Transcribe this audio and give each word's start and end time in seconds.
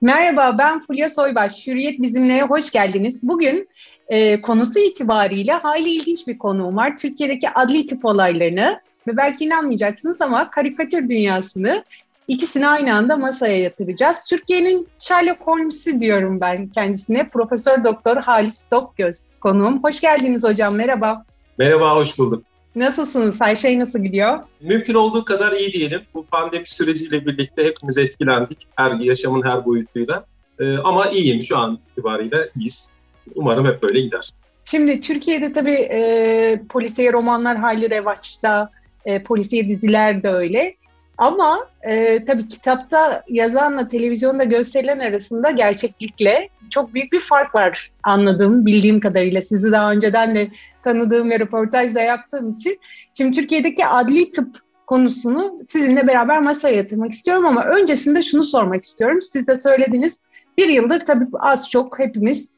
Merhaba, 0.00 0.58
ben 0.58 0.80
Fulya 0.80 1.08
Soybaş. 1.08 1.66
Hürriyet 1.66 2.02
Bizimle'ye 2.02 2.42
hoş 2.42 2.70
geldiniz. 2.70 3.20
Bugün 3.22 3.68
e, 4.08 4.40
konusu 4.40 4.78
itibariyle 4.78 5.52
hayli 5.52 5.90
ilginç 5.90 6.26
bir 6.26 6.38
konuğum 6.38 6.76
var. 6.76 6.96
Türkiye'deki 6.96 7.50
adli 7.50 7.86
tıp 7.86 8.04
olaylarını 8.04 8.80
ve 9.06 9.16
belki 9.16 9.44
inanmayacaksınız 9.44 10.22
ama 10.22 10.50
karikatür 10.50 11.08
dünyasını 11.08 11.84
ikisini 12.28 12.68
aynı 12.68 12.94
anda 12.94 13.16
masaya 13.16 13.60
yatıracağız. 13.60 14.24
Türkiye'nin 14.30 14.88
Sherlock 14.98 15.40
Holmes'u 15.40 16.00
diyorum 16.00 16.40
ben 16.40 16.68
kendisine. 16.68 17.28
Profesör 17.28 17.84
Doktor 17.84 18.16
Halis 18.16 18.54
Stokgöz 18.54 19.34
konuğum. 19.40 19.84
Hoş 19.84 20.00
geldiniz 20.00 20.44
hocam, 20.44 20.74
merhaba. 20.74 21.24
Merhaba, 21.58 21.96
hoş 21.96 22.18
bulduk. 22.18 22.44
Nasılsınız? 22.76 23.40
Her 23.40 23.56
şey 23.56 23.78
nasıl 23.78 23.98
gidiyor? 23.98 24.38
Mümkün 24.60 24.94
olduğu 24.94 25.24
kadar 25.24 25.52
iyi 25.52 25.72
diyelim. 25.72 26.02
Bu 26.14 26.26
pandemi 26.26 26.66
süreciyle 26.66 27.26
birlikte 27.26 27.64
hepimiz 27.64 27.98
etkilendik. 27.98 28.58
Her 28.76 28.92
yaşamın 29.00 29.42
her 29.42 29.64
boyutuyla. 29.64 30.24
Ee, 30.60 30.76
ama 30.84 31.06
iyiyim 31.06 31.42
şu 31.42 31.58
an 31.58 31.78
itibariyle 31.92 32.50
iyiyiz. 32.56 32.92
Umarım 33.34 33.66
hep 33.66 33.82
böyle 33.82 34.00
gider. 34.00 34.30
Şimdi 34.64 35.00
Türkiye'de 35.00 35.52
tabii 35.52 35.74
e, 35.74 36.60
polisiye 36.68 37.12
romanlar 37.12 37.56
hali 37.56 37.90
revaçta, 37.90 38.70
e, 39.04 39.22
polisiye 39.22 39.68
diziler 39.68 40.22
de 40.22 40.28
öyle. 40.28 40.74
Ama 41.18 41.68
e, 41.82 42.24
tabii 42.24 42.48
kitapta 42.48 43.22
yazanla 43.28 43.88
televizyonda 43.88 44.44
gösterilen 44.44 44.98
arasında 44.98 45.50
gerçeklikle 45.50 46.48
çok 46.70 46.94
büyük 46.94 47.12
bir 47.12 47.20
fark 47.20 47.54
var 47.54 47.90
anladığım, 48.02 48.66
bildiğim 48.66 49.00
kadarıyla. 49.00 49.42
Sizi 49.42 49.72
daha 49.72 49.92
önceden 49.92 50.34
de 50.34 50.48
tanıdığım 50.86 51.30
ve 51.30 51.38
röportaj 51.38 51.94
da 51.94 52.00
yaptığım 52.00 52.52
için. 52.52 52.78
Şimdi 53.14 53.36
Türkiye'deki 53.36 53.86
adli 53.86 54.30
tıp 54.30 54.56
konusunu 54.86 55.60
sizinle 55.68 56.06
beraber 56.06 56.40
masaya 56.40 56.76
yatırmak 56.76 57.12
istiyorum 57.12 57.46
ama 57.46 57.64
öncesinde 57.64 58.22
şunu 58.22 58.44
sormak 58.44 58.84
istiyorum. 58.84 59.22
Siz 59.22 59.46
de 59.46 59.56
söylediniz, 59.56 60.20
bir 60.58 60.68
yıldır 60.68 61.00
tabii 61.00 61.26
az 61.38 61.70
çok 61.70 61.98
hepimiz 61.98 62.50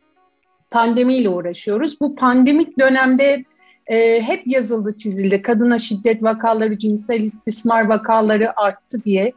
pandemiyle 0.71 1.29
uğraşıyoruz. 1.29 2.01
Bu 2.01 2.15
pandemik 2.15 2.79
dönemde 2.79 3.45
e, 3.87 4.23
hep 4.23 4.43
yazıldı 4.47 4.99
çizildi. 4.99 5.43
Kadına 5.43 5.79
şiddet 5.79 6.23
vakaları, 6.23 6.79
cinsel 6.79 7.21
istismar 7.21 7.87
vakaları 7.89 8.61
arttı 8.61 9.05
diye. 9.05 9.33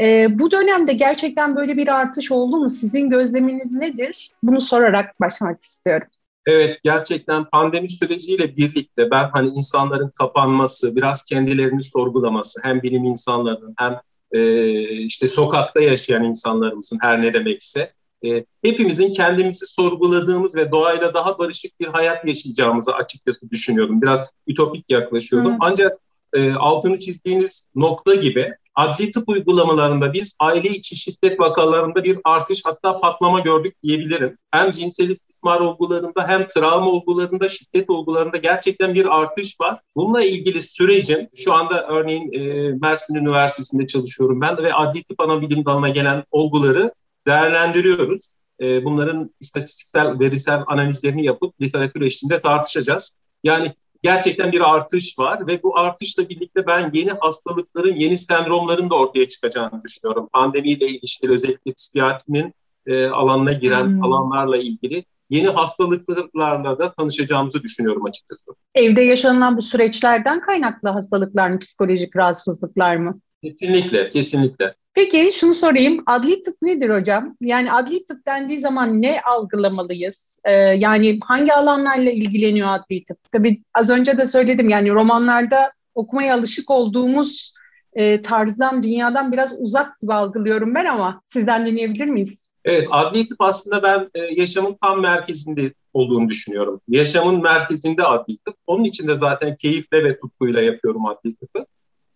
E, 0.00 0.38
bu 0.38 0.50
dönemde 0.50 0.92
gerçekten 0.92 1.56
böyle 1.56 1.76
bir 1.76 1.88
artış 1.88 2.32
oldu 2.32 2.56
mu? 2.56 2.68
Sizin 2.68 3.10
gözleminiz 3.10 3.72
nedir? 3.72 4.30
Bunu 4.42 4.60
sorarak 4.60 5.20
başlamak 5.20 5.62
istiyorum. 5.62 6.08
Evet 6.46 6.80
gerçekten 6.82 7.44
pandemi 7.44 7.90
süreciyle 7.90 8.56
birlikte 8.56 9.10
ben 9.10 9.30
hani 9.32 9.48
insanların 9.48 10.08
kapanması, 10.08 10.96
biraz 10.96 11.24
kendilerini 11.24 11.82
sorgulaması 11.82 12.60
hem 12.62 12.82
bilim 12.82 13.04
insanlarının 13.04 13.74
hem 13.78 14.00
e, 14.32 14.70
işte 14.82 15.28
sokakta 15.28 15.80
yaşayan 15.80 16.24
insanlarımızın 16.24 16.98
her 17.00 17.22
ne 17.22 17.34
demekse 17.34 17.92
e, 18.26 18.44
hepimizin 18.62 19.12
kendimizi 19.12 19.66
sorguladığımız 19.66 20.56
ve 20.56 20.70
doğayla 20.70 21.14
daha 21.14 21.38
barışık 21.38 21.80
bir 21.80 21.86
hayat 21.86 22.24
yaşayacağımızı 22.24 22.94
açıkçası 22.94 23.50
düşünüyordum. 23.50 24.02
Biraz 24.02 24.32
ütopik 24.46 24.90
yaklaşıyordum. 24.90 25.52
Hı. 25.52 25.56
Ancak 25.60 25.98
e, 26.32 26.52
altını 26.52 26.98
çizdiğiniz 26.98 27.70
nokta 27.74 28.14
gibi 28.14 28.54
adli 28.74 29.10
tıp 29.10 29.28
uygulamalarında 29.28 30.12
biz 30.12 30.36
aile 30.40 30.68
içi 30.68 30.96
şiddet 30.96 31.40
vakalarında 31.40 32.04
bir 32.04 32.18
artış 32.24 32.62
hatta 32.64 33.00
patlama 33.00 33.40
gördük 33.40 33.76
diyebilirim. 33.82 34.38
Hem 34.50 34.70
cinsel 34.70 35.08
istismar 35.08 35.60
olgularında 35.60 36.28
hem 36.28 36.46
travma 36.48 36.90
olgularında, 36.90 37.48
şiddet 37.48 37.90
olgularında 37.90 38.36
gerçekten 38.36 38.94
bir 38.94 39.20
artış 39.20 39.60
var. 39.60 39.80
Bununla 39.96 40.24
ilgili 40.24 40.62
sürecin 40.62 41.28
şu 41.36 41.52
anda 41.52 41.86
örneğin 41.86 42.32
e, 42.32 42.72
Mersin 42.82 43.14
Üniversitesi'nde 43.14 43.86
çalışıyorum 43.86 44.40
ben 44.40 44.56
ve 44.56 44.74
adli 44.74 45.02
tıp 45.02 45.20
ana 45.20 45.40
bilim 45.40 45.64
dalına 45.64 45.88
gelen 45.88 46.24
olguları 46.30 46.92
değerlendiriyoruz. 47.26 48.34
E, 48.60 48.84
bunların 48.84 49.30
istatistiksel, 49.40 50.20
verisel 50.20 50.62
analizlerini 50.66 51.24
yapıp 51.24 51.60
literatür 51.60 52.00
eşliğinde 52.00 52.40
tartışacağız. 52.40 53.18
Yani 53.44 53.74
gerçekten 54.04 54.52
bir 54.52 54.74
artış 54.74 55.18
var 55.18 55.46
ve 55.46 55.62
bu 55.62 55.78
artışla 55.78 56.28
birlikte 56.28 56.66
ben 56.66 56.90
yeni 56.92 57.10
hastalıkların, 57.10 57.94
yeni 57.94 58.18
sendromların 58.18 58.90
da 58.90 58.94
ortaya 58.94 59.28
çıkacağını 59.28 59.82
düşünüyorum. 59.84 60.28
Pandemiyle 60.32 60.86
ilişkili 60.86 61.32
özellikle 61.32 61.72
psikiyatrinin 61.72 62.54
e, 62.86 63.06
alanına 63.06 63.52
giren 63.52 63.84
hmm. 63.84 64.02
alanlarla 64.02 64.56
ilgili 64.56 65.04
yeni 65.30 65.48
hastalıklarla 65.48 66.78
da 66.78 66.92
tanışacağımızı 66.92 67.62
düşünüyorum 67.62 68.04
açıkçası. 68.04 68.50
Evde 68.74 69.00
yaşanılan 69.00 69.56
bu 69.56 69.62
süreçlerden 69.62 70.40
kaynaklı 70.40 70.88
hastalıklar 70.88 71.50
mı, 71.50 71.58
psikolojik 71.58 72.16
rahatsızlıklar 72.16 72.96
mı? 72.96 73.20
Kesinlikle, 73.44 74.10
kesinlikle. 74.10 74.74
Peki 74.94 75.30
şunu 75.34 75.52
sorayım. 75.52 76.02
Adli 76.06 76.42
tıp 76.42 76.62
nedir 76.62 76.90
hocam? 76.90 77.36
Yani 77.40 77.72
adli 77.72 78.04
tıp 78.04 78.26
dendiği 78.26 78.60
zaman 78.60 79.02
ne 79.02 79.20
algılamalıyız? 79.20 80.40
Ee, 80.44 80.52
yani 80.52 81.18
hangi 81.24 81.54
alanlarla 81.54 82.10
ilgileniyor 82.10 82.68
adli 82.68 83.04
tıp? 83.04 83.18
Tabii 83.32 83.62
az 83.74 83.90
önce 83.90 84.18
de 84.18 84.26
söyledim 84.26 84.68
yani 84.68 84.90
romanlarda 84.90 85.72
okumaya 85.94 86.36
alışık 86.36 86.70
olduğumuz 86.70 87.54
e, 87.92 88.22
tarzdan, 88.22 88.82
dünyadan 88.82 89.32
biraz 89.32 89.54
uzak 89.58 90.00
gibi 90.00 90.14
algılıyorum 90.14 90.74
ben 90.74 90.84
ama 90.84 91.22
sizden 91.28 91.66
dinleyebilir 91.66 92.06
miyiz? 92.06 92.42
Evet, 92.64 92.88
adli 92.90 93.26
tıp 93.26 93.40
aslında 93.40 93.82
ben 93.82 94.10
e, 94.14 94.20
yaşamın 94.40 94.76
tam 94.82 95.00
merkezinde 95.00 95.72
olduğunu 95.92 96.28
düşünüyorum. 96.28 96.80
Yaşamın 96.88 97.42
merkezinde 97.42 98.02
adli 98.02 98.38
tıp. 98.38 98.56
Onun 98.66 98.84
için 98.84 99.08
de 99.08 99.16
zaten 99.16 99.56
keyifle 99.56 100.04
ve 100.04 100.20
tutkuyla 100.20 100.60
yapıyorum 100.60 101.06
adli 101.06 101.36
tıpı. 101.36 101.66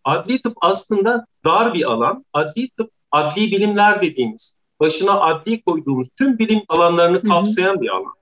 Adli 0.09 0.43
tıp 0.43 0.57
aslında 0.61 1.27
dar 1.45 1.75
bir 1.75 1.91
alan. 1.91 2.25
Adli 2.33 2.69
tıp, 2.69 2.91
adli 3.11 3.51
bilimler 3.51 4.03
dediğimiz, 4.03 4.59
başına 4.81 5.21
adli 5.21 5.63
koyduğumuz 5.63 6.09
tüm 6.19 6.39
bilim 6.39 6.63
alanlarını 6.69 7.23
kapsayan 7.23 7.81
bir 7.81 7.89
alan. 7.89 8.15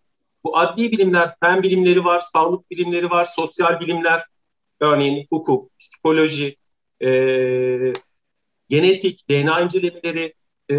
Bu 0.44 0.58
adli 0.58 0.92
bilimler, 0.92 1.34
fen 1.42 1.62
bilimleri 1.62 2.04
var, 2.04 2.20
sağlık 2.20 2.70
bilimleri 2.70 3.10
var, 3.10 3.24
sosyal 3.24 3.80
bilimler, 3.80 4.24
örneğin 4.80 5.26
hukuk, 5.30 5.78
psikoloji, 5.78 6.56
e, 7.02 7.08
genetik, 8.68 9.30
DNA 9.30 9.60
incelemeleri, 9.60 10.34
e, 10.70 10.76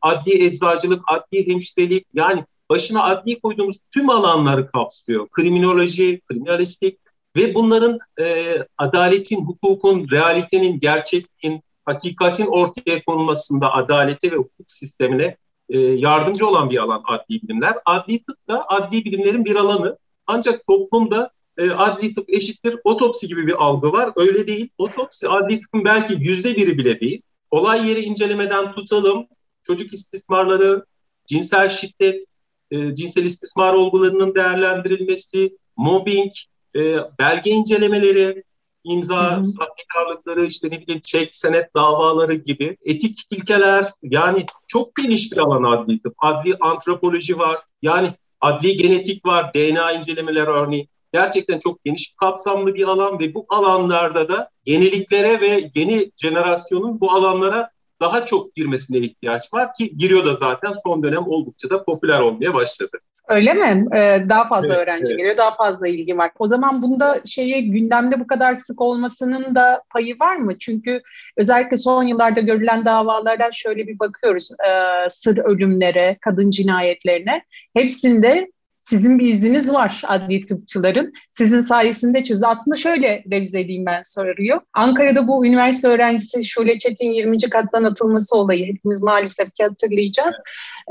adli 0.00 0.44
eczacılık, 0.44 1.02
adli 1.08 1.46
hemşirelik 1.46 2.06
yani 2.14 2.44
başına 2.70 3.02
adli 3.02 3.40
koyduğumuz 3.40 3.76
tüm 3.94 4.10
alanları 4.10 4.70
kapsıyor. 4.70 5.28
Kriminoloji, 5.28 6.20
kriminalistik, 6.20 7.05
ve 7.36 7.54
bunların 7.54 7.98
e, 8.20 8.56
adaletin, 8.78 9.44
hukukun, 9.44 10.08
realitenin, 10.10 10.80
gerçekliğin, 10.80 11.62
hakikatin 11.84 12.46
ortaya 12.46 13.04
konulmasında 13.04 13.72
adalete 13.72 14.32
ve 14.32 14.36
hukuk 14.36 14.70
sistemine 14.70 15.36
e, 15.68 15.78
yardımcı 15.78 16.46
olan 16.46 16.70
bir 16.70 16.78
alan 16.78 17.02
adli 17.08 17.42
bilimler. 17.42 17.74
Adli 17.84 18.18
tıp 18.24 18.48
da 18.48 18.66
adli 18.68 19.04
bilimlerin 19.04 19.44
bir 19.44 19.56
alanı. 19.56 19.98
Ancak 20.26 20.66
toplumda 20.66 21.30
e, 21.58 21.70
adli 21.70 22.14
tıp 22.14 22.30
eşittir 22.30 22.76
otopsi 22.84 23.28
gibi 23.28 23.46
bir 23.46 23.64
algı 23.64 23.92
var. 23.92 24.12
Öyle 24.16 24.46
değil. 24.46 24.68
Otopsi 24.78 25.28
adli 25.28 25.60
tıpın 25.60 25.84
belki 25.84 26.16
yüzde 26.18 26.56
biri 26.56 26.78
bile 26.78 27.00
değil. 27.00 27.22
Olay 27.50 27.88
yeri 27.88 28.00
incelemeden 28.00 28.72
tutalım, 28.72 29.26
çocuk 29.62 29.92
istismarları, 29.92 30.84
cinsel 31.26 31.68
şiddet, 31.68 32.24
e, 32.70 32.94
cinsel 32.94 33.24
istismar 33.24 33.72
olgularının 33.72 34.34
değerlendirilmesi, 34.34 35.56
mobbing, 35.76 36.32
e, 36.76 36.96
belge 37.18 37.50
incelemeleri, 37.50 38.44
imza 38.84 39.44
sahtekarlıkları, 39.44 40.44
işte 40.44 40.68
ne 40.70 40.80
bileyim 40.80 41.00
çek, 41.00 41.34
senet 41.34 41.74
davaları 41.76 42.34
gibi 42.34 42.76
etik 42.84 43.18
ilkeler 43.30 43.86
yani 44.02 44.46
çok 44.66 44.94
geniş 44.94 45.32
bir 45.32 45.38
alan 45.38 45.62
adli 45.62 46.02
tıp. 46.02 46.14
Adli 46.18 46.56
antropoloji 46.60 47.38
var, 47.38 47.58
yani 47.82 48.10
adli 48.40 48.76
genetik 48.76 49.26
var, 49.26 49.54
DNA 49.54 49.92
incelemeler 49.92 50.46
örneğin. 50.46 50.88
Gerçekten 51.12 51.58
çok 51.58 51.84
geniş 51.84 52.14
kapsamlı 52.20 52.74
bir 52.74 52.88
alan 52.88 53.18
ve 53.18 53.34
bu 53.34 53.46
alanlarda 53.48 54.28
da 54.28 54.50
yeniliklere 54.66 55.40
ve 55.40 55.70
yeni 55.74 56.12
jenerasyonun 56.16 57.00
bu 57.00 57.12
alanlara 57.12 57.70
daha 58.00 58.26
çok 58.26 58.54
girmesine 58.54 58.98
ihtiyaç 58.98 59.54
var 59.54 59.72
ki 59.74 59.96
giriyor 59.96 60.26
da 60.26 60.34
zaten 60.34 60.72
son 60.84 61.02
dönem 61.02 61.26
oldukça 61.26 61.70
da 61.70 61.84
popüler 61.84 62.20
olmaya 62.20 62.54
başladı. 62.54 62.98
Öyle 63.28 63.54
mi? 63.54 63.86
Ee, 63.94 64.24
daha 64.28 64.48
fazla 64.48 64.74
evet, 64.74 64.82
öğrenci 64.82 65.04
evet. 65.08 65.18
geliyor, 65.18 65.36
daha 65.36 65.54
fazla 65.54 65.88
ilgi 65.88 66.18
var. 66.18 66.30
O 66.38 66.48
zaman 66.48 66.82
bunda 66.82 67.20
şeye 67.24 67.60
gündemde 67.60 68.20
bu 68.20 68.26
kadar 68.26 68.54
sık 68.54 68.80
olmasının 68.80 69.54
da 69.54 69.82
payı 69.90 70.18
var 70.20 70.36
mı? 70.36 70.58
Çünkü 70.58 71.02
özellikle 71.36 71.76
son 71.76 72.04
yıllarda 72.04 72.40
görülen 72.40 72.84
davalardan 72.84 73.50
şöyle 73.50 73.86
bir 73.86 73.98
bakıyoruz. 73.98 74.50
E, 74.50 74.70
sır 75.08 75.38
ölümlere, 75.38 76.16
kadın 76.20 76.50
cinayetlerine. 76.50 77.42
Hepsinde 77.74 78.50
sizin 78.88 79.18
bir 79.18 79.28
izniniz 79.28 79.72
var 79.72 80.02
adli 80.06 80.46
tıpçıların. 80.46 81.12
Sizin 81.32 81.60
sayesinde 81.60 82.24
çöz. 82.24 82.42
Aslında 82.42 82.76
şöyle 82.76 83.24
revize 83.32 83.60
edeyim 83.60 83.86
ben 83.86 84.02
soruyu. 84.04 84.60
Ankara'da 84.72 85.28
bu 85.28 85.46
üniversite 85.46 85.88
öğrencisi 85.88 86.44
Şule 86.44 86.78
Çetin 86.78 87.10
20. 87.10 87.36
kattan 87.36 87.84
atılması 87.84 88.36
olayı 88.36 88.66
hepimiz 88.66 89.02
maalesef 89.02 89.54
ki 89.54 89.64
hatırlayacağız. 89.64 90.36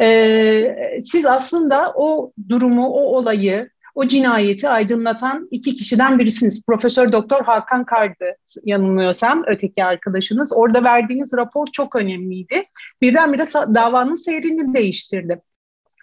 Ee, 0.01 0.75
siz 1.01 1.25
aslında 1.25 1.94
o 1.95 2.31
durumu, 2.50 2.88
o 2.88 3.00
olayı, 3.00 3.69
o 3.95 4.07
cinayeti 4.07 4.69
aydınlatan 4.69 5.48
iki 5.51 5.75
kişiden 5.75 6.19
birisiniz. 6.19 6.65
Profesör 6.65 7.12
Doktor 7.12 7.44
Hakan 7.45 7.86
Kardı 7.86 8.25
yanılmıyorsam 8.63 9.44
öteki 9.48 9.83
arkadaşınız. 9.83 10.53
Orada 10.56 10.83
verdiğiniz 10.83 11.33
rapor 11.38 11.68
çok 11.71 11.95
önemliydi. 11.95 12.63
Birdenbire 13.01 13.44
davanın 13.75 14.13
seyrini 14.13 14.75
değiştirdi. 14.75 15.41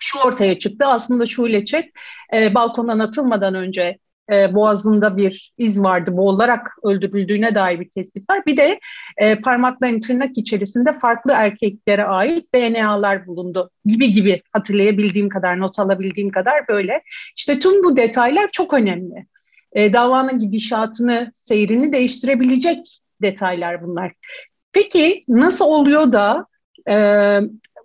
Şu 0.02 0.18
ortaya 0.18 0.58
çıktı 0.58 0.86
aslında 0.86 1.26
Şule 1.26 1.64
Çet 1.64 1.84
e, 2.34 2.54
balkondan 2.54 2.98
atılmadan 2.98 3.54
önce 3.54 3.98
e, 4.32 4.54
boğazında 4.54 5.16
bir 5.16 5.52
iz 5.58 5.84
vardı. 5.84 6.16
Boğularak 6.16 6.70
öldürüldüğüne 6.82 7.54
dair 7.54 7.80
bir 7.80 7.90
tespit 7.90 8.30
var. 8.30 8.42
Bir 8.46 8.56
de 8.56 8.80
e, 9.16 9.34
parmakların 9.36 10.00
tırnak 10.00 10.38
içerisinde 10.38 10.98
farklı 10.98 11.32
erkeklere 11.32 12.04
ait 12.04 12.54
DNA'lar 12.54 13.26
bulundu 13.26 13.70
gibi 13.84 14.10
gibi 14.10 14.42
hatırlayabildiğim 14.52 15.28
kadar, 15.28 15.60
not 15.60 15.78
alabildiğim 15.78 16.30
kadar 16.30 16.68
böyle. 16.68 17.02
İşte 17.36 17.60
tüm 17.60 17.84
bu 17.84 17.96
detaylar 17.96 18.48
çok 18.52 18.74
önemli. 18.74 19.26
E, 19.72 19.92
davanın 19.92 20.38
gidişatını, 20.38 21.30
seyrini 21.34 21.92
değiştirebilecek 21.92 22.98
detaylar 23.22 23.82
bunlar. 23.82 24.12
Peki 24.72 25.22
nasıl 25.28 25.64
oluyor 25.64 26.12
da 26.12 26.46
e, 26.90 26.94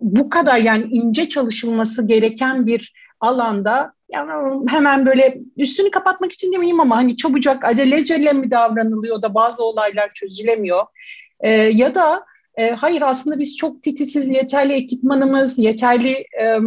bu 0.00 0.30
kadar 0.30 0.58
yani 0.58 0.84
ince 0.84 1.28
çalışılması 1.28 2.06
gereken 2.06 2.66
bir 2.66 2.94
alanda 3.20 3.92
yani 4.12 4.62
hemen 4.68 5.06
böyle 5.06 5.38
üstünü 5.56 5.90
kapatmak 5.90 6.32
için 6.32 6.52
demeyeyim 6.52 6.80
ama 6.80 6.96
hani 6.96 7.16
çabucak 7.16 7.64
adelecele 7.64 8.32
mi 8.32 8.50
davranılıyor 8.50 9.22
da 9.22 9.34
bazı 9.34 9.64
olaylar 9.64 10.10
çözülemiyor. 10.14 10.86
E, 11.40 11.50
ya 11.52 11.94
da 11.94 12.24
e, 12.56 12.70
hayır 12.70 13.02
aslında 13.02 13.38
biz 13.38 13.56
çok 13.56 13.82
titiziz, 13.82 14.28
yeterli 14.28 14.72
ekipmanımız, 14.72 15.58
yeterli 15.58 16.12
e, 16.42 16.58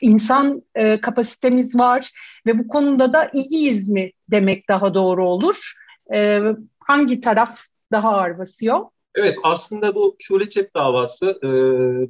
insan 0.00 0.62
e, 0.74 1.00
kapasitemiz 1.00 1.78
var 1.78 2.10
ve 2.46 2.58
bu 2.58 2.68
konuda 2.68 3.12
da 3.12 3.30
iyiyiz 3.32 3.88
mi 3.88 4.12
demek 4.30 4.68
daha 4.68 4.94
doğru 4.94 5.28
olur. 5.28 5.72
E, 6.14 6.40
hangi 6.80 7.20
taraf 7.20 7.60
daha 7.92 8.08
ağır 8.08 8.38
basıyor? 8.38 8.80
Evet 9.14 9.36
aslında 9.42 9.94
bu 9.94 10.16
Şule 10.18 10.48
Çet 10.48 10.74
davası 10.74 11.38
e, 11.42 11.48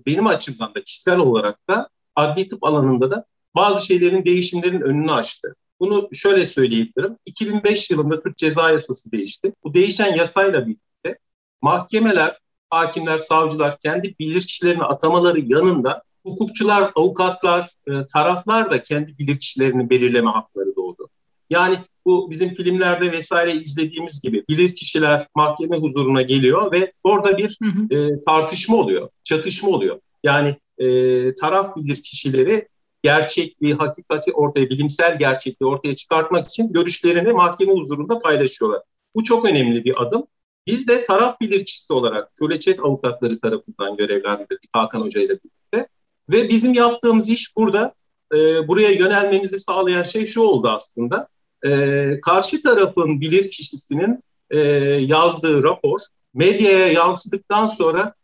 benim 0.06 0.26
açımdan 0.26 0.74
da 0.74 0.84
kişisel 0.84 1.18
olarak 1.18 1.68
da 1.68 1.88
adli 2.16 2.48
tıp 2.48 2.64
alanında 2.64 3.10
da 3.10 3.24
bazı 3.56 3.86
şeylerin 3.86 4.24
değişimlerin 4.24 4.80
önünü 4.80 5.12
açtı. 5.12 5.56
Bunu 5.80 6.08
şöyle 6.12 6.46
söyleyebilirim. 6.46 7.16
2005 7.26 7.90
yılında 7.90 8.22
Türk 8.22 8.36
Ceza 8.36 8.70
Yasası 8.70 9.12
değişti. 9.12 9.52
Bu 9.64 9.74
değişen 9.74 10.14
yasayla 10.14 10.66
birlikte 10.66 11.18
mahkemeler, 11.62 12.38
hakimler, 12.70 13.18
savcılar 13.18 13.78
kendi 13.78 14.14
bilirkişilerini 14.18 14.84
atamaları 14.84 15.40
yanında 15.40 16.02
hukukçular, 16.26 16.92
avukatlar, 16.94 17.70
e, 17.86 18.06
taraflar 18.06 18.70
da 18.70 18.82
kendi 18.82 19.18
bilirkişilerini 19.18 19.90
belirleme 19.90 20.30
hakları 20.30 20.76
doğdu. 20.76 21.08
Yani 21.50 21.78
bu 22.06 22.30
bizim 22.30 22.48
filmlerde 22.48 23.12
vesaire 23.12 23.54
izlediğimiz 23.54 24.20
gibi 24.20 24.44
bilirkişiler 24.48 25.26
mahkeme 25.34 25.76
huzuruna 25.76 26.22
geliyor 26.22 26.72
ve 26.72 26.92
orada 27.04 27.38
bir 27.38 27.58
hı 27.62 27.68
hı. 27.68 27.98
E, 27.98 28.20
tartışma 28.20 28.76
oluyor, 28.76 29.08
çatışma 29.24 29.68
oluyor. 29.68 30.00
Yani 30.24 30.56
e, 30.78 30.86
taraf 31.34 31.76
bilirkişileri 31.76 32.68
gerçekliği, 33.02 33.74
hakikati 33.74 34.32
ortaya, 34.32 34.70
bilimsel 34.70 35.18
gerçekliği 35.18 35.70
ortaya 35.70 35.94
çıkartmak 35.94 36.48
için 36.48 36.72
görüşlerini 36.72 37.32
mahkeme 37.32 37.72
huzurunda 37.72 38.18
paylaşıyorlar. 38.18 38.82
Bu 39.14 39.24
çok 39.24 39.44
önemli 39.44 39.84
bir 39.84 40.02
adım. 40.02 40.26
Biz 40.66 40.88
de 40.88 41.04
taraf 41.04 41.40
bilirkişisi 41.40 41.92
olarak 41.92 42.30
Şöleçet 42.38 42.80
avukatları 42.80 43.40
tarafından 43.40 43.96
görevlendirildik 43.96 44.70
Hakan 44.72 45.00
Hoca 45.00 45.20
ile 45.20 45.28
birlikte. 45.28 45.88
Ve 46.30 46.48
bizim 46.48 46.74
yaptığımız 46.74 47.28
iş 47.28 47.56
burada, 47.56 47.94
e, 48.34 48.68
buraya 48.68 48.90
yönelmenizi 48.90 49.58
sağlayan 49.58 50.02
şey 50.02 50.26
şu 50.26 50.40
oldu 50.40 50.68
aslında. 50.68 51.28
E, 51.66 52.20
karşı 52.20 52.62
tarafın 52.62 53.20
bilirkişisinin 53.20 54.24
e, 54.50 54.58
yazdığı 55.00 55.62
rapor 55.62 55.98
medyaya 56.34 56.86
yansıdıktan 56.86 57.66
sonra 57.66 58.14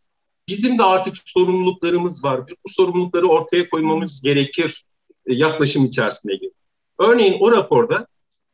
Bizim 0.49 0.77
de 0.77 0.83
artık 0.83 1.15
sorumluluklarımız 1.25 2.23
var. 2.23 2.47
Bu 2.47 2.53
sorumlulukları 2.65 3.27
ortaya 3.27 3.69
koymamız 3.69 4.21
gerekir 4.21 4.83
e, 5.25 5.35
yaklaşım 5.35 5.85
içerisine 5.85 6.35
girdi. 6.35 6.53
Örneğin 6.99 7.37
o 7.39 7.51
raporda 7.51 8.07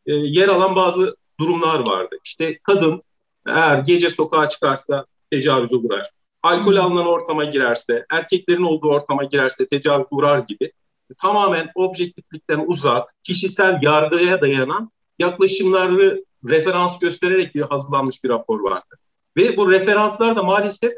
e, 0.05 0.13
yer 0.13 0.47
alan 0.47 0.75
bazı 0.75 1.15
durumlar 1.39 1.87
vardı. 1.87 2.15
İşte 2.25 2.59
kadın 2.63 3.03
eğer 3.47 3.77
gece 3.79 4.09
sokağa 4.09 4.49
çıkarsa 4.49 5.05
tecavüze 5.31 5.75
uğrar. 5.75 6.09
Alkol 6.43 6.75
alınan 6.75 7.07
ortama 7.07 7.43
girerse, 7.43 8.05
erkeklerin 8.11 8.63
olduğu 8.63 8.89
ortama 8.89 9.23
girerse 9.23 9.67
tecavüz 9.67 10.07
uğrar 10.11 10.39
gibi 10.39 10.71
tamamen 11.13 11.71
objektiflikten 11.75 12.63
uzak, 12.67 13.09
kişisel 13.23 13.79
yargıya 13.81 14.41
dayanan 14.41 14.91
yaklaşımları 15.19 16.25
referans 16.49 16.99
göstererek 16.99 17.55
bir 17.55 17.61
hazırlanmış 17.61 18.23
bir 18.23 18.29
rapor 18.29 18.59
vardı. 18.59 18.95
Ve 19.37 19.57
bu 19.57 19.71
referanslar 19.71 20.35
da 20.35 20.43
maalesef 20.43 20.93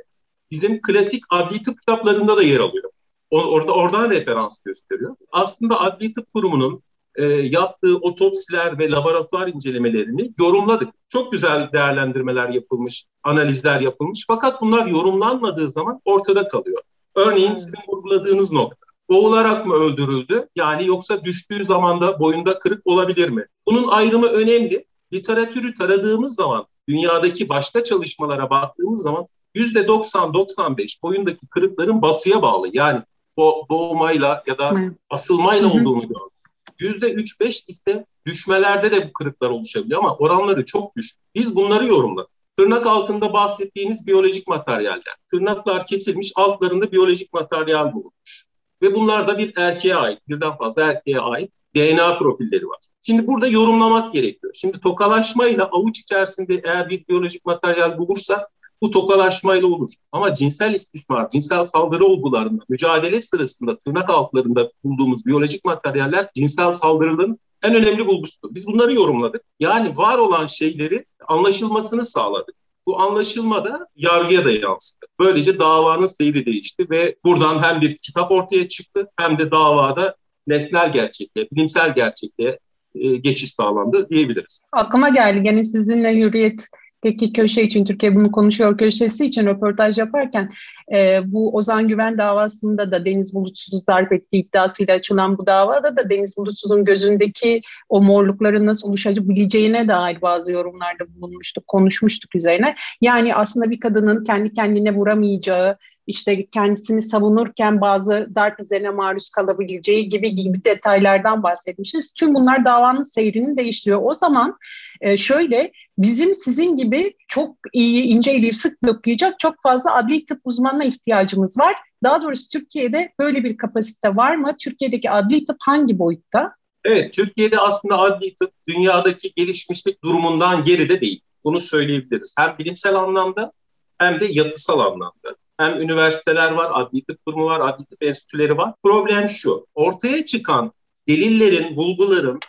bizim 0.51 0.81
klasik 0.81 1.23
adli 1.29 1.63
tıp 1.63 1.79
kitaplarında 1.79 2.37
da 2.37 2.43
yer 2.43 2.59
alıyor. 2.59 2.89
Orada 3.31 3.71
oradan 3.71 4.09
referans 4.09 4.59
gösteriyor. 4.65 5.15
Aslında 5.31 5.79
adli 5.79 6.13
tıp 6.13 6.33
kurumunun 6.33 6.83
e, 7.15 7.25
yaptığı 7.25 7.97
otopsiler 7.97 8.79
ve 8.79 8.91
laboratuvar 8.91 9.47
incelemelerini 9.47 10.33
yorumladık. 10.39 10.89
Çok 11.09 11.31
güzel 11.31 11.69
değerlendirmeler 11.73 12.49
yapılmış, 12.49 13.05
analizler 13.23 13.81
yapılmış. 13.81 14.25
Fakat 14.27 14.61
bunlar 14.61 14.85
yorumlanmadığı 14.85 15.71
zaman 15.71 16.01
ortada 16.05 16.47
kalıyor. 16.47 16.81
Örneğin 17.15 17.55
sizin 17.55 17.79
vurguladığınız 17.87 18.51
nokta. 18.51 18.86
Boğularak 19.09 19.65
mı 19.65 19.73
öldürüldü? 19.73 20.47
Yani 20.55 20.87
yoksa 20.87 21.23
düştüğü 21.23 21.65
zaman 21.65 22.01
da 22.01 22.19
boyunda 22.19 22.59
kırık 22.59 22.87
olabilir 22.87 23.29
mi? 23.29 23.45
Bunun 23.67 23.87
ayrımı 23.87 24.27
önemli. 24.27 24.85
Literatürü 25.13 25.73
taradığımız 25.73 26.35
zaman, 26.35 26.65
dünyadaki 26.89 27.49
başka 27.49 27.83
çalışmalara 27.83 28.49
baktığımız 28.49 29.01
zaman 29.01 29.27
%90-95 29.55 31.03
boyundaki 31.03 31.47
kırıkların 31.47 32.01
basıya 32.01 32.41
bağlı. 32.41 32.69
Yani 32.73 33.01
o 33.35 33.65
doğmayla 33.69 34.39
ya 34.47 34.57
da 34.57 34.75
asılmayla 35.09 35.67
olduğunu 35.67 36.01
gördük. 36.01 36.37
%3-5 36.79 37.63
ise 37.67 38.05
düşmelerde 38.25 38.91
de 38.91 39.09
bu 39.09 39.13
kırıklar 39.13 39.49
oluşabiliyor 39.49 39.99
ama 39.99 40.15
oranları 40.15 40.65
çok 40.65 40.95
düşük. 40.95 41.19
Biz 41.35 41.55
bunları 41.55 41.87
yorumladık. 41.87 42.31
Tırnak 42.57 42.87
altında 42.87 43.33
bahsettiğiniz 43.33 44.07
biyolojik 44.07 44.47
materyaller. 44.47 45.15
Tırnaklar 45.31 45.85
kesilmiş, 45.85 46.31
altlarında 46.35 46.91
biyolojik 46.91 47.33
materyal 47.33 47.93
bulunmuş. 47.93 48.45
Ve 48.81 48.95
bunlar 48.95 49.27
da 49.27 49.37
bir 49.37 49.57
erkeğe 49.57 49.95
ait, 49.95 50.19
birden 50.27 50.57
fazla 50.57 50.83
erkeğe 50.83 51.19
ait 51.19 51.51
DNA 51.75 52.17
profilleri 52.17 52.67
var. 52.67 52.79
Şimdi 53.01 53.27
burada 53.27 53.47
yorumlamak 53.47 54.13
gerekiyor. 54.13 54.53
Şimdi 54.55 54.79
tokalaşmayla 54.79 55.69
avuç 55.71 55.99
içerisinde 55.99 56.61
eğer 56.65 56.89
bir 56.89 57.07
biyolojik 57.07 57.45
materyal 57.45 57.97
bulursa 57.97 58.47
bu 58.81 58.91
tokalaşmayla 58.91 59.67
olur. 59.67 59.91
Ama 60.11 60.33
cinsel 60.33 60.73
istismar, 60.73 61.29
cinsel 61.29 61.65
saldırı 61.65 62.05
olgularında, 62.05 62.63
mücadele 62.69 63.21
sırasında 63.21 63.77
tırnak 63.77 64.09
altlarında 64.09 64.71
bulduğumuz 64.83 65.25
biyolojik 65.25 65.65
materyaller 65.65 66.29
cinsel 66.35 66.73
saldırının 66.73 67.39
en 67.63 67.75
önemli 67.75 68.07
bulgusudur. 68.07 68.55
Biz 68.55 68.67
bunları 68.67 68.93
yorumladık. 68.93 69.41
Yani 69.59 69.97
var 69.97 70.17
olan 70.17 70.45
şeyleri 70.45 71.05
anlaşılmasını 71.27 72.05
sağladık. 72.05 72.55
Bu 72.87 73.01
anlaşılma 73.01 73.65
da 73.65 73.87
yargıya 73.95 74.45
da 74.45 74.51
yansıdı. 74.51 75.05
Böylece 75.19 75.59
davanın 75.59 76.07
seyri 76.07 76.45
değişti 76.45 76.87
ve 76.89 77.15
buradan 77.25 77.63
hem 77.63 77.81
bir 77.81 77.97
kitap 77.97 78.31
ortaya 78.31 78.67
çıktı 78.67 79.07
hem 79.19 79.37
de 79.37 79.51
davada 79.51 80.15
nesnel 80.47 80.91
gerçekliğe, 80.91 81.47
bilimsel 81.51 81.95
gerçekliğe 81.95 82.59
e, 82.95 83.15
geçiş 83.15 83.53
sağlandı 83.53 84.09
diyebiliriz. 84.09 84.63
Aklıma 84.71 85.09
geldi 85.09 85.43
gene 85.43 85.65
sizinle 85.65 86.17
Hürriyet 86.17 86.67
Teki 87.01 87.33
köşe 87.33 87.63
için 87.63 87.85
Türkiye 87.85 88.15
bunu 88.15 88.31
konuşuyor 88.31 88.77
köşesi 88.77 89.25
için 89.25 89.45
röportaj 89.45 89.97
yaparken 89.97 90.51
e, 90.95 91.19
bu 91.25 91.55
Ozan 91.55 91.87
Güven 91.87 92.17
davasında 92.17 92.91
da 92.91 93.05
Deniz 93.05 93.33
Bulutsuz'u 93.33 93.87
darp 93.87 94.13
ettiği 94.13 94.43
iddiasıyla 94.43 94.95
açılan 94.95 95.37
bu 95.37 95.45
davada 95.45 95.97
da 95.97 96.09
Deniz 96.09 96.37
Bulutsuz'un 96.37 96.85
gözündeki 96.85 97.61
o 97.89 98.01
morlukların 98.01 98.65
nasıl 98.65 98.89
oluşabileceğine 98.89 99.87
dair 99.87 100.21
bazı 100.21 100.51
yorumlarda 100.51 101.15
bulunmuştuk, 101.15 101.67
konuşmuştuk 101.67 102.35
üzerine. 102.35 102.75
Yani 103.01 103.35
aslında 103.35 103.69
bir 103.69 103.79
kadının 103.79 104.23
kendi 104.23 104.53
kendine 104.53 104.93
vuramayacağı, 104.93 105.77
işte 106.07 106.45
kendisini 106.45 107.01
savunurken 107.01 107.81
bazı 107.81 108.29
darp 108.35 108.59
izlerine 108.59 108.89
maruz 108.89 109.29
kalabileceği 109.29 110.09
gibi 110.09 110.35
gibi 110.35 110.63
detaylardan 110.63 111.43
bahsetmişiz. 111.43 112.13
Tüm 112.13 112.33
bunlar 112.33 112.65
davanın 112.65 113.01
seyrini 113.01 113.57
değiştiriyor. 113.57 114.01
O 114.03 114.13
zaman 114.13 114.57
e, 115.01 115.17
şöyle 115.17 115.71
bizim 115.97 116.35
sizin 116.35 116.75
gibi 116.75 117.13
çok 117.27 117.57
iyi 117.73 118.03
ince 118.03 118.31
eleyip 118.31 118.57
sık 118.57 118.83
dokuyacak 118.85 119.39
çok 119.39 119.55
fazla 119.63 119.95
adli 119.95 120.25
tıp 120.25 120.41
uzmanına 120.43 120.83
ihtiyacımız 120.83 121.59
var. 121.59 121.75
Daha 122.03 122.21
doğrusu 122.21 122.49
Türkiye'de 122.49 123.13
böyle 123.19 123.43
bir 123.43 123.57
kapasite 123.57 124.15
var 124.15 124.35
mı? 124.35 124.55
Türkiye'deki 124.59 125.11
adli 125.11 125.45
tıp 125.45 125.57
hangi 125.59 125.99
boyutta? 125.99 126.51
Evet, 126.83 127.13
Türkiye'de 127.13 127.59
aslında 127.59 127.97
adli 127.97 128.35
tıp 128.35 128.51
dünyadaki 128.67 129.33
gelişmişlik 129.35 130.03
durumundan 130.03 130.63
geride 130.63 131.01
değil. 131.01 131.21
Bunu 131.43 131.59
söyleyebiliriz. 131.59 132.35
Hem 132.37 132.57
bilimsel 132.57 132.95
anlamda 132.95 133.51
hem 133.97 134.19
de 134.19 134.25
yapısal 134.29 134.79
anlamda. 134.79 135.35
Hem 135.57 135.81
üniversiteler 135.81 136.51
var, 136.51 136.71
adli 136.73 137.05
tıp 137.05 137.25
kurumu 137.25 137.45
var, 137.45 137.59
adli 137.59 137.85
tıp 137.85 138.03
enstitüleri 138.03 138.57
var. 138.57 138.73
Problem 138.83 139.29
şu, 139.29 139.67
ortaya 139.75 140.25
çıkan 140.25 140.71
delillerin, 141.07 141.75
bulguların 141.75 142.39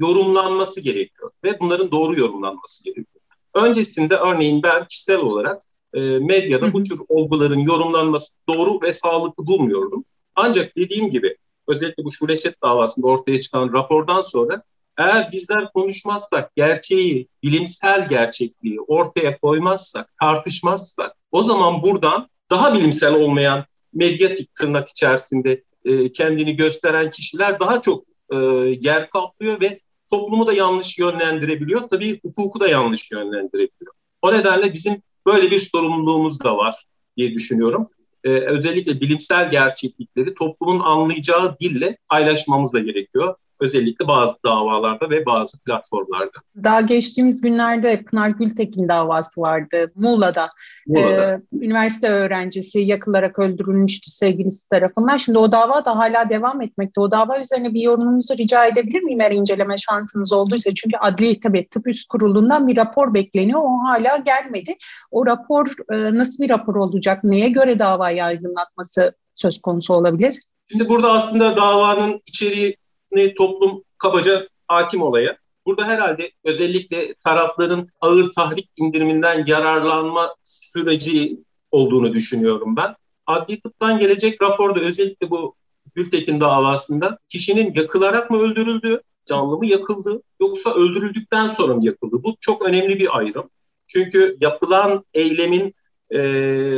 yorumlanması 0.00 0.80
gerekiyor 0.80 1.30
ve 1.44 1.60
bunların 1.60 1.90
doğru 1.90 2.20
yorumlanması 2.20 2.84
gerekiyor. 2.84 3.06
Öncesinde 3.54 4.16
örneğin 4.16 4.62
ben 4.62 4.86
kişisel 4.86 5.18
olarak 5.18 5.62
e, 5.94 6.00
medyada 6.00 6.66
hı 6.66 6.72
bu 6.72 6.82
tür 6.82 7.00
olguların 7.08 7.58
yorumlanması 7.58 8.34
doğru 8.48 8.82
ve 8.82 8.92
sağlıklı 8.92 9.46
bulmuyordum. 9.46 10.04
Ancak 10.34 10.76
dediğim 10.76 11.10
gibi 11.10 11.36
özellikle 11.68 12.04
bu 12.04 12.12
Şuleçet 12.12 12.62
davasında 12.62 13.06
ortaya 13.06 13.40
çıkan 13.40 13.72
rapordan 13.72 14.20
sonra 14.20 14.62
eğer 14.98 15.32
bizler 15.32 15.72
konuşmazsak, 15.72 16.56
gerçeği, 16.56 17.28
bilimsel 17.42 18.08
gerçekliği 18.08 18.80
ortaya 18.80 19.38
koymazsak, 19.38 20.12
tartışmazsak 20.20 21.16
o 21.30 21.42
zaman 21.42 21.82
buradan 21.82 22.28
daha 22.50 22.74
bilimsel 22.74 23.14
olmayan 23.14 23.64
medyatik 23.94 24.54
tırnak 24.54 24.88
içerisinde 24.88 25.64
e, 25.84 26.12
kendini 26.12 26.56
gösteren 26.56 27.10
kişiler 27.10 27.60
daha 27.60 27.80
çok 27.80 28.04
e, 28.32 28.36
yer 28.80 29.10
kaplıyor 29.10 29.60
ve 29.60 29.80
toplumu 30.10 30.46
da 30.46 30.52
yanlış 30.52 30.98
yönlendirebiliyor. 30.98 31.80
Tabii 31.88 32.20
hukuku 32.22 32.60
da 32.60 32.68
yanlış 32.68 33.10
yönlendirebiliyor. 33.10 33.92
O 34.22 34.32
nedenle 34.32 34.72
bizim 34.72 35.02
böyle 35.26 35.50
bir 35.50 35.58
sorumluluğumuz 35.58 36.40
da 36.40 36.56
var 36.56 36.84
diye 37.16 37.34
düşünüyorum. 37.34 37.88
Ee, 38.24 38.30
özellikle 38.30 39.00
bilimsel 39.00 39.50
gerçeklikleri 39.50 40.34
toplumun 40.34 40.80
anlayacağı 40.80 41.58
dille 41.58 41.96
paylaşmamız 42.08 42.72
da 42.72 42.78
gerekiyor 42.78 43.34
özellikle 43.60 44.08
bazı 44.08 44.42
davalarda 44.44 45.10
ve 45.10 45.26
bazı 45.26 45.64
platformlarda. 45.64 46.38
Daha 46.64 46.80
geçtiğimiz 46.80 47.40
günlerde 47.40 48.02
Pınar 48.02 48.28
Gültekin 48.28 48.88
davası 48.88 49.40
vardı 49.40 49.92
Muğla'da. 49.94 50.50
Muğla'da. 50.86 51.32
Ee, 51.32 51.40
üniversite 51.52 52.08
öğrencisi 52.08 52.80
yakılarak 52.80 53.38
öldürülmüştü 53.38 54.10
sevgilisi 54.10 54.68
tarafından. 54.68 55.16
Şimdi 55.16 55.38
o 55.38 55.52
dava 55.52 55.84
da 55.84 55.96
hala 55.96 56.30
devam 56.30 56.62
etmekte. 56.62 57.00
O 57.00 57.10
dava 57.10 57.40
üzerine 57.40 57.74
bir 57.74 57.80
yorumunuzu 57.80 58.38
rica 58.38 58.66
edebilir 58.66 59.02
miyim 59.02 59.20
eğer 59.20 59.30
inceleme 59.30 59.78
şansınız 59.78 60.32
olduysa? 60.32 60.70
Çünkü 60.74 60.96
adli 60.96 61.40
tabii 61.40 61.68
tıp 61.68 61.88
üst 61.88 62.08
kurulundan 62.08 62.68
bir 62.68 62.76
rapor 62.76 63.14
bekleniyor. 63.14 63.60
O 63.62 63.84
hala 63.84 64.16
gelmedi. 64.16 64.76
O 65.10 65.26
rapor 65.26 65.66
e, 65.92 66.18
nasıl 66.18 66.44
bir 66.44 66.50
rapor 66.50 66.74
olacak? 66.74 67.24
Neye 67.24 67.48
göre 67.48 67.78
davayı 67.78 68.24
aydınlatması 68.24 69.14
söz 69.34 69.60
konusu 69.60 69.94
olabilir? 69.94 70.40
Şimdi 70.70 70.88
burada 70.88 71.12
aslında 71.12 71.56
davanın 71.56 72.20
içeriği 72.26 72.76
ne 73.12 73.34
toplum 73.34 73.84
kabaca 73.98 74.48
hakim 74.68 75.02
olaya. 75.02 75.36
Burada 75.66 75.84
herhalde 75.84 76.30
özellikle 76.44 77.14
tarafların 77.14 77.88
ağır 78.00 78.32
tahrik 78.32 78.70
indiriminden 78.76 79.44
yararlanma 79.46 80.34
süreci 80.42 81.38
olduğunu 81.70 82.12
düşünüyorum 82.12 82.76
ben. 82.76 82.94
Adli 83.26 83.60
tıptan 83.60 83.98
gelecek 83.98 84.42
raporda 84.42 84.80
özellikle 84.80 85.30
bu 85.30 85.54
Gültekin 85.94 86.40
davasında 86.40 87.18
kişinin 87.28 87.74
yakılarak 87.74 88.30
mı 88.30 88.38
öldürüldü, 88.38 89.02
canlı 89.24 89.58
mı 89.58 89.66
yakıldı 89.66 90.22
yoksa 90.40 90.74
öldürüldükten 90.74 91.46
sonra 91.46 91.74
mı 91.74 91.84
yakıldı? 91.84 92.22
Bu 92.22 92.36
çok 92.40 92.62
önemli 92.62 92.98
bir 92.98 93.18
ayrım. 93.18 93.50
Çünkü 93.86 94.36
yapılan 94.40 95.04
eylemin 95.14 95.74
e, 96.10 96.20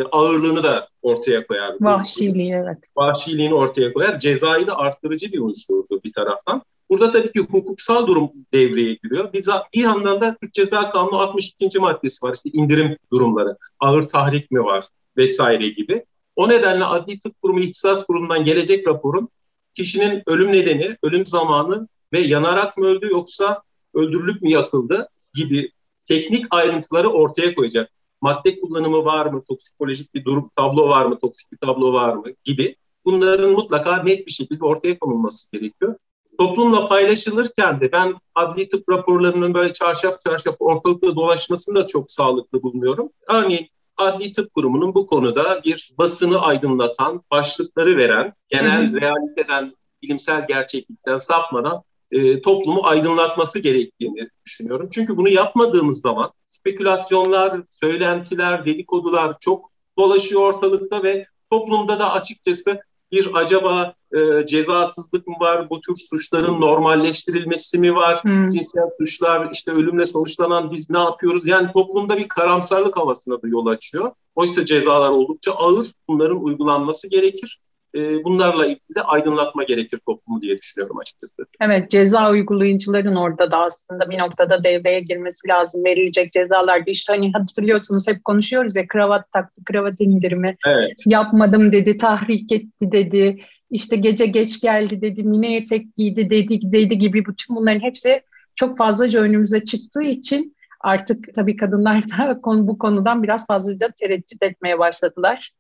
ağırlığını 0.02 0.62
da 0.62 0.88
ortaya 1.02 1.46
koyar. 1.46 1.74
Vahşiliği 1.80 2.52
evet. 2.52 2.78
Vahşiliğini 2.96 3.54
ortaya 3.54 3.92
koyar. 3.92 4.18
Cezayı 4.18 4.66
da 4.66 4.76
arttırıcı 4.76 5.32
bir 5.32 5.40
unsurdu 5.40 6.00
bir 6.04 6.12
taraftan. 6.12 6.62
Burada 6.90 7.10
tabii 7.10 7.32
ki 7.32 7.40
hukuksal 7.40 8.06
durum 8.06 8.30
devreye 8.52 8.94
giriyor. 8.94 9.32
Bir, 9.32 9.44
bir 9.74 9.80
yandan 9.80 10.20
da 10.20 10.36
Türk 10.42 10.54
Ceza 10.54 10.90
Kanunu 10.90 11.18
62. 11.20 11.78
maddesi 11.78 12.26
var. 12.26 12.34
İşte 12.34 12.50
indirim 12.52 12.96
durumları, 13.12 13.56
ağır 13.80 14.02
tahrik 14.02 14.50
mi 14.50 14.64
var 14.64 14.84
vesaire 15.16 15.68
gibi. 15.68 16.04
O 16.36 16.48
nedenle 16.48 16.84
Adli 16.84 17.20
Tıp 17.20 17.42
Kurumu 17.42 17.60
İhtisas 17.60 18.06
Kurulu'ndan 18.06 18.44
gelecek 18.44 18.88
raporun 18.88 19.28
kişinin 19.74 20.22
ölüm 20.26 20.52
nedeni, 20.52 20.96
ölüm 21.02 21.26
zamanı 21.26 21.88
ve 22.12 22.20
yanarak 22.20 22.76
mı 22.76 22.86
öldü 22.86 23.08
yoksa 23.10 23.62
öldürülüp 23.94 24.42
mü 24.42 24.50
yakıldı 24.50 25.08
gibi 25.34 25.70
teknik 26.04 26.46
ayrıntıları 26.50 27.10
ortaya 27.10 27.54
koyacak 27.54 27.90
madde 28.22 28.60
kullanımı 28.60 29.04
var 29.04 29.26
mı, 29.26 29.44
toksikolojik 29.48 30.14
bir 30.14 30.24
durum 30.24 30.50
tablo 30.56 30.88
var 30.88 31.06
mı, 31.06 31.18
toksik 31.18 31.52
bir 31.52 31.56
tablo 31.56 31.92
var 31.92 32.14
mı 32.14 32.24
gibi 32.44 32.76
bunların 33.04 33.50
mutlaka 33.50 34.02
net 34.02 34.26
bir 34.26 34.32
şekilde 34.32 34.64
ortaya 34.64 34.98
konulması 34.98 35.52
gerekiyor. 35.52 35.94
Toplumla 36.38 36.88
paylaşılırken 36.88 37.80
de 37.80 37.92
ben 37.92 38.14
adli 38.34 38.68
tıp 38.68 38.88
raporlarının 38.88 39.54
böyle 39.54 39.72
çarşaf 39.72 40.20
çarşaf 40.20 40.56
ortalıkta 40.58 41.16
dolaşmasını 41.16 41.74
da 41.74 41.86
çok 41.86 42.10
sağlıklı 42.10 42.62
bulmuyorum. 42.62 43.10
Örneğin 43.28 43.68
Adli 43.96 44.32
Tıp 44.32 44.54
Kurumu'nun 44.54 44.94
bu 44.94 45.06
konuda 45.06 45.60
bir 45.64 45.92
basını 45.98 46.40
aydınlatan, 46.40 47.22
başlıkları 47.30 47.96
veren, 47.96 48.34
genel 48.48 48.92
hı 48.92 48.96
hı. 48.96 49.00
realiteden, 49.00 49.76
bilimsel 50.02 50.46
gerçeklikten 50.48 51.18
sapmadan 51.18 51.82
e, 52.12 52.42
toplumu 52.42 52.86
aydınlatması 52.86 53.58
gerektiğini 53.58 54.28
düşünüyorum. 54.46 54.88
Çünkü 54.92 55.16
bunu 55.16 55.28
yapmadığımız 55.28 56.00
zaman 56.00 56.30
spekülasyonlar, 56.46 57.60
söylentiler, 57.70 58.66
dedikodular 58.66 59.36
çok 59.40 59.70
dolaşıyor 59.98 60.42
ortalıkta 60.42 61.02
ve 61.02 61.26
toplumda 61.50 61.98
da 61.98 62.12
açıkçası 62.12 62.80
bir 63.12 63.30
acaba 63.34 63.94
e, 64.14 64.46
cezasızlık 64.46 65.26
mı 65.26 65.34
var, 65.40 65.70
bu 65.70 65.80
tür 65.80 65.96
suçların 65.96 66.60
normalleştirilmesi 66.60 67.78
mi 67.78 67.94
var, 67.94 68.22
hmm. 68.22 68.48
cinsel 68.48 68.88
suçlar, 68.98 69.48
işte 69.52 69.70
ölümle 69.70 70.06
sonuçlanan 70.06 70.70
biz 70.70 70.90
ne 70.90 70.98
yapıyoruz? 70.98 71.46
Yani 71.46 71.72
toplumda 71.72 72.16
bir 72.16 72.28
karamsarlık 72.28 72.96
havasına 72.96 73.42
da 73.42 73.48
yol 73.48 73.66
açıyor. 73.66 74.12
Oysa 74.34 74.64
cezalar 74.64 75.10
oldukça 75.10 75.52
ağır, 75.52 75.86
bunların 76.08 76.44
uygulanması 76.44 77.10
gerekir. 77.10 77.60
E, 77.94 78.24
bunlarla 78.24 78.66
ilgili 78.66 78.94
de 78.96 79.02
aydınlatma 79.02 79.62
gerekir 79.62 79.98
toplumu 80.06 80.42
diye 80.42 80.58
düşünüyorum 80.58 80.98
açıkçası. 80.98 81.42
Evet 81.60 81.90
ceza 81.90 82.30
uygulayıcıların 82.30 83.16
orada 83.16 83.50
da 83.50 83.58
aslında 83.58 84.10
bir 84.10 84.18
noktada 84.18 84.64
devreye 84.64 85.00
girmesi 85.00 85.48
lazım. 85.48 85.84
Verilecek 85.84 86.32
cezalarda 86.32 86.90
işte 86.90 87.12
hani 87.12 87.32
hatırlıyorsunuz 87.32 88.08
hep 88.08 88.24
konuşuyoruz 88.24 88.76
ya 88.76 88.86
kravat 88.88 89.32
taktı, 89.32 89.64
kravat 89.64 89.94
indirimi 89.98 90.56
evet. 90.66 90.92
yapmadım 91.06 91.72
dedi, 91.72 91.96
tahrik 91.96 92.52
etti 92.52 92.92
dedi. 92.92 93.40
İşte 93.70 93.96
gece 93.96 94.26
geç 94.26 94.60
geldi 94.60 95.00
dedi, 95.00 95.22
mini 95.22 95.56
etek 95.56 95.94
giydi 95.96 96.30
dedi, 96.30 96.58
dedi 96.62 96.98
gibi 96.98 97.24
bütün 97.24 97.56
bunların 97.56 97.80
hepsi 97.80 98.22
çok 98.56 98.78
fazlaca 98.78 99.20
önümüze 99.20 99.64
çıktığı 99.64 100.02
için 100.02 100.56
artık 100.80 101.34
tabii 101.34 101.56
kadınlar 101.56 102.02
da 102.02 102.40
bu 102.44 102.78
konudan 102.78 103.22
biraz 103.22 103.46
fazlaca 103.46 103.88
tereddüt 104.00 104.42
etmeye 104.42 104.78
başladılar. 104.78 105.52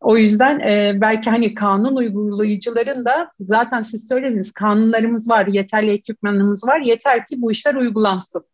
O 0.00 0.16
yüzden 0.16 0.60
e, 0.60 1.00
belki 1.00 1.30
hani 1.30 1.54
kanun 1.54 1.96
uygulayıcıların 1.96 3.04
da 3.04 3.32
zaten 3.40 3.82
siz 3.82 4.08
söylediniz 4.08 4.52
kanunlarımız 4.52 5.30
var, 5.30 5.46
yeterli 5.46 5.90
ekipmanımız 5.90 6.66
var. 6.66 6.80
Yeter 6.80 7.26
ki 7.26 7.42
bu 7.42 7.52
işler 7.52 7.74
uygulansın. 7.74 8.44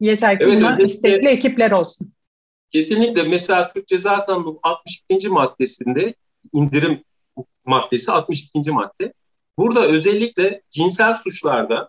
Yeter 0.00 0.38
ki 0.38 0.44
evet, 0.44 0.56
buna 0.56 0.78
istekli 0.82 1.28
ekipler 1.28 1.70
olsun. 1.70 2.12
Kesinlikle. 2.70 3.22
Mesela 3.22 3.72
Türk 3.72 3.86
Ceza 3.86 4.26
Kanunu 4.26 4.58
62. 4.62 5.28
maddesinde 5.28 6.14
indirim 6.52 7.04
maddesi 7.64 8.12
62. 8.12 8.70
madde. 8.70 9.12
Burada 9.58 9.86
özellikle 9.86 10.62
cinsel 10.70 11.14
suçlarda 11.14 11.88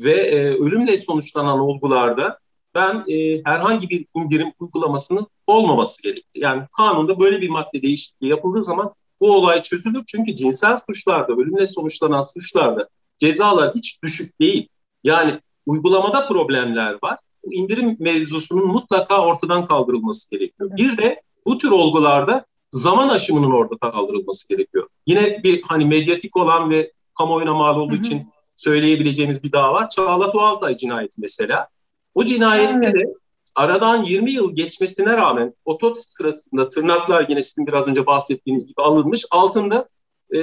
ve 0.00 0.12
e, 0.12 0.54
ölümle 0.54 0.96
sonuçlanan 0.96 1.58
olgularda 1.58 2.38
ben 2.74 3.04
e, 3.08 3.42
herhangi 3.44 3.90
bir 3.90 4.06
indirim 4.14 4.52
uygulamasının 4.60 5.26
olmaması 5.46 6.02
gerekli. 6.02 6.40
Yani 6.40 6.62
kanunda 6.76 7.20
böyle 7.20 7.40
bir 7.40 7.48
madde 7.48 7.82
değişikliği 7.82 8.28
yapıldığı 8.28 8.62
zaman 8.62 8.94
bu 9.20 9.36
olay 9.36 9.62
çözülür. 9.62 10.02
Çünkü 10.06 10.34
cinsel 10.34 10.78
suçlarda, 10.78 11.32
ölümle 11.32 11.66
sonuçlanan 11.66 12.22
suçlarda 12.22 12.88
cezalar 13.18 13.74
hiç 13.74 14.02
düşük 14.02 14.40
değil. 14.40 14.68
Yani 15.04 15.40
uygulamada 15.66 16.28
problemler 16.28 16.98
var. 17.02 17.18
Bu 17.44 17.54
indirim 17.54 17.96
mevzusunun 18.00 18.66
mutlaka 18.66 19.26
ortadan 19.26 19.66
kaldırılması 19.66 20.30
gerekiyor. 20.30 20.70
Bir 20.76 20.98
de 20.98 21.22
bu 21.46 21.58
tür 21.58 21.70
olgularda 21.70 22.44
zaman 22.70 23.08
aşımının 23.08 23.50
orada 23.50 23.76
kaldırılması 23.76 24.48
gerekiyor. 24.48 24.88
Yine 25.06 25.42
bir 25.42 25.62
hani 25.62 25.84
medyatik 25.84 26.36
olan 26.36 26.70
ve 26.70 26.92
kamuoyuna 27.18 27.54
mal 27.54 27.76
olduğu 27.76 27.94
için 27.94 28.28
söyleyebileceğimiz 28.56 29.42
bir 29.42 29.52
dava 29.52 29.88
Çağla 29.88 30.32
Doğaltay 30.32 30.76
cinayeti 30.76 31.20
mesela. 31.20 31.68
O 32.14 32.24
cinayette 32.24 32.86
evet. 32.86 32.94
de 32.94 33.14
aradan 33.54 34.04
20 34.04 34.30
yıl 34.30 34.56
geçmesine 34.56 35.16
rağmen 35.16 35.54
otopsi 35.64 36.12
sırasında 36.12 36.70
tırnaklar 36.70 37.26
yine 37.28 37.42
sizin 37.42 37.66
biraz 37.66 37.88
önce 37.88 38.06
bahsettiğiniz 38.06 38.66
gibi 38.66 38.82
alınmış. 38.82 39.24
Altında 39.30 39.88
e, 40.34 40.40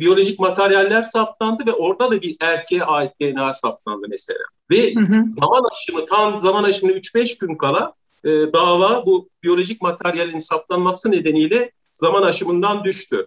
biyolojik 0.00 0.38
materyaller 0.38 1.02
saptandı 1.02 1.66
ve 1.66 1.72
orada 1.72 2.10
da 2.10 2.22
bir 2.22 2.36
erkeğe 2.40 2.84
ait 2.84 3.12
DNA 3.20 3.54
saptandı 3.54 4.06
mesela. 4.10 4.44
Ve 4.70 4.94
hı 4.94 5.00
hı. 5.00 5.28
zaman 5.28 5.62
aşımı 5.72 6.06
tam 6.06 6.38
zaman 6.38 6.64
aşımı 6.64 6.92
3-5 6.92 7.38
gün 7.38 7.54
kala 7.54 7.92
e, 8.24 8.30
dava 8.30 9.06
bu 9.06 9.28
biyolojik 9.42 9.82
materyalin 9.82 10.38
saptanması 10.38 11.10
nedeniyle 11.10 11.72
zaman 11.94 12.22
aşımından 12.22 12.84
düştü. 12.84 13.26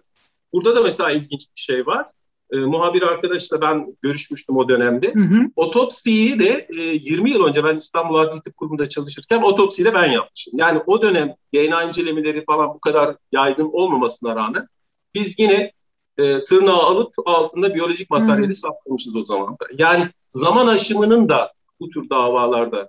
Burada 0.52 0.76
da 0.76 0.82
mesela 0.82 1.10
ilginç 1.10 1.46
bir 1.56 1.60
şey 1.60 1.86
var 1.86 2.06
e, 2.52 2.58
muhabir 2.58 3.02
arkadaşla 3.02 3.60
ben 3.60 3.96
görüşmüştüm 4.02 4.56
o 4.56 4.68
dönemde. 4.68 5.14
Hı 5.14 5.20
hı. 5.20 5.40
Otopsiyi 5.56 6.40
de 6.40 6.68
e, 6.78 6.82
20 6.82 7.30
yıl 7.30 7.44
önce 7.44 7.64
ben 7.64 7.76
İstanbul 7.76 8.14
Adli 8.14 8.40
Tıp 8.40 8.56
Kurumu'nda 8.56 8.88
çalışırken 8.88 9.42
otopsiyi 9.42 9.86
de 9.86 9.94
ben 9.94 10.12
yapmışım. 10.12 10.52
Yani 10.56 10.80
o 10.86 11.02
dönem 11.02 11.34
DNA 11.54 11.82
incelemeleri 11.82 12.44
falan 12.44 12.74
bu 12.74 12.80
kadar 12.80 13.16
yaygın 13.32 13.70
olmamasına 13.72 14.36
rağmen 14.36 14.66
biz 15.14 15.38
yine 15.38 15.72
e, 16.18 16.44
tırnağı 16.44 16.82
alıp 16.82 17.14
altında 17.26 17.74
biyolojik 17.74 18.10
materyali 18.10 18.46
hmm. 18.46 18.54
saklamışız 18.54 19.16
o 19.16 19.22
zaman 19.22 19.52
da. 19.52 19.66
Yani 19.78 20.08
zaman 20.28 20.66
aşımının 20.66 21.28
da 21.28 21.52
bu 21.80 21.90
tür 21.90 22.10
davalarda 22.10 22.88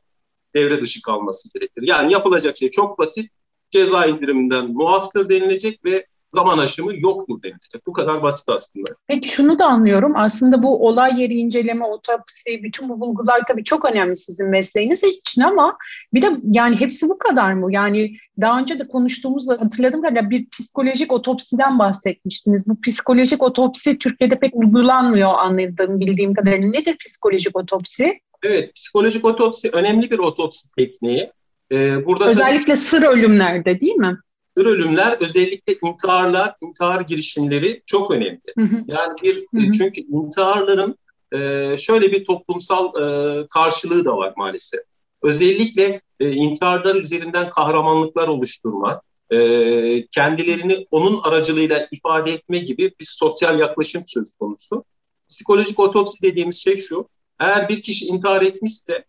devre 0.55 0.81
dışı 0.81 1.01
kalması 1.01 1.49
gerekir. 1.53 1.83
Yani 1.87 2.13
yapılacak 2.13 2.57
şey 2.57 2.69
çok 2.69 2.99
basit. 2.99 3.31
Ceza 3.71 4.05
indiriminden 4.05 4.71
muaftır 4.73 5.29
denilecek 5.29 5.85
ve 5.85 6.05
zaman 6.31 6.57
aşımı 6.57 6.91
yoktur 6.95 7.43
denilecek. 7.43 7.87
Bu 7.87 7.93
kadar 7.93 8.23
basit 8.23 8.49
aslında. 8.49 8.89
Peki 9.07 9.29
şunu 9.29 9.59
da 9.59 9.65
anlıyorum. 9.65 10.13
Aslında 10.15 10.63
bu 10.63 10.87
olay 10.87 11.21
yeri 11.21 11.33
inceleme, 11.33 11.85
otopsi, 11.85 12.63
bütün 12.63 12.89
bu 12.89 12.99
bulgular 12.99 13.41
tabii 13.47 13.63
çok 13.63 13.85
önemli 13.85 14.15
sizin 14.15 14.49
mesleğiniz 14.49 15.03
için 15.03 15.41
ama 15.41 15.77
bir 16.13 16.21
de 16.21 16.37
yani 16.43 16.79
hepsi 16.79 17.09
bu 17.09 17.17
kadar 17.17 17.53
mı? 17.53 17.73
Yani 17.73 18.15
daha 18.41 18.59
önce 18.59 18.79
de 18.79 18.87
konuştuğumuzda 18.87 19.53
hatırladığım 19.53 20.01
kadarıyla 20.01 20.29
bir 20.29 20.49
psikolojik 20.49 21.11
otopsiden 21.11 21.79
bahsetmiştiniz. 21.79 22.67
Bu 22.67 22.81
psikolojik 22.81 23.43
otopsi 23.43 23.97
Türkiye'de 23.97 24.39
pek 24.39 24.55
uygulanmıyor 24.55 25.33
anladığım, 25.33 25.99
bildiğim 25.99 26.33
kadarıyla. 26.33 26.69
Nedir 26.69 26.97
psikolojik 26.97 27.57
otopsi? 27.57 28.19
Evet, 28.43 28.75
psikolojik 28.75 29.25
otopsi 29.25 29.69
önemli 29.69 30.11
bir 30.11 30.19
otopsi 30.19 30.71
tekniği. 30.77 31.31
Ee, 31.71 32.05
burada 32.05 32.29
Özellikle 32.29 32.73
tabii, 32.73 32.77
sır 32.77 33.03
ölümlerde 33.03 33.81
değil 33.81 33.95
mi? 33.95 34.17
Sır 34.57 34.65
ölümler 34.65 35.17
özellikle 35.19 35.75
intiharlar, 35.83 36.55
intihar 36.61 37.01
girişimleri 37.01 37.81
çok 37.85 38.11
önemli. 38.11 38.41
Hı 38.57 38.65
hı. 38.65 38.83
Yani 38.87 39.13
bir 39.23 39.35
hı 39.35 39.67
hı. 39.67 39.71
çünkü 39.71 40.01
intiharların 40.01 40.95
e, 41.33 41.77
şöyle 41.77 42.11
bir 42.11 42.25
toplumsal 42.25 42.85
e, 42.85 43.47
karşılığı 43.47 44.05
da 44.05 44.17
var 44.17 44.33
maalesef. 44.37 44.79
Özellikle 45.23 46.01
e, 46.19 46.31
intiharlar 46.31 46.95
üzerinden 46.95 47.49
kahramanlıklar 47.49 48.27
oluşturma, 48.27 49.01
e, 49.31 50.07
kendilerini 50.07 50.87
onun 50.91 51.21
aracılığıyla 51.23 51.87
ifade 51.91 52.31
etme 52.31 52.59
gibi 52.59 52.93
bir 52.99 53.05
sosyal 53.05 53.59
yaklaşım 53.59 54.03
söz 54.07 54.33
konusu. 54.33 54.83
Psikolojik 55.29 55.79
otopsi 55.79 56.21
dediğimiz 56.21 56.63
şey 56.63 56.77
şu, 56.77 57.09
eğer 57.39 57.69
bir 57.69 57.81
kişi 57.81 58.05
intihar 58.05 58.41
etmişse 58.41 59.05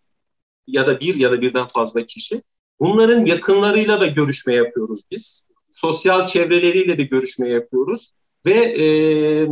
ya 0.67 0.87
da 0.87 1.01
bir 1.01 1.15
ya 1.15 1.33
da 1.33 1.41
birden 1.41 1.67
fazla 1.67 2.07
kişi 2.07 2.43
bunların 2.81 3.27
yakınlarıyla 3.27 4.01
da 4.01 4.07
görüşme 4.07 4.55
yapıyoruz 4.55 5.03
biz. 5.11 5.47
Sosyal 5.71 6.27
çevreleriyle 6.27 6.99
de 6.99 7.03
görüşme 7.03 7.49
yapıyoruz 7.49 8.11
ve 8.47 8.53
e, 8.53 8.85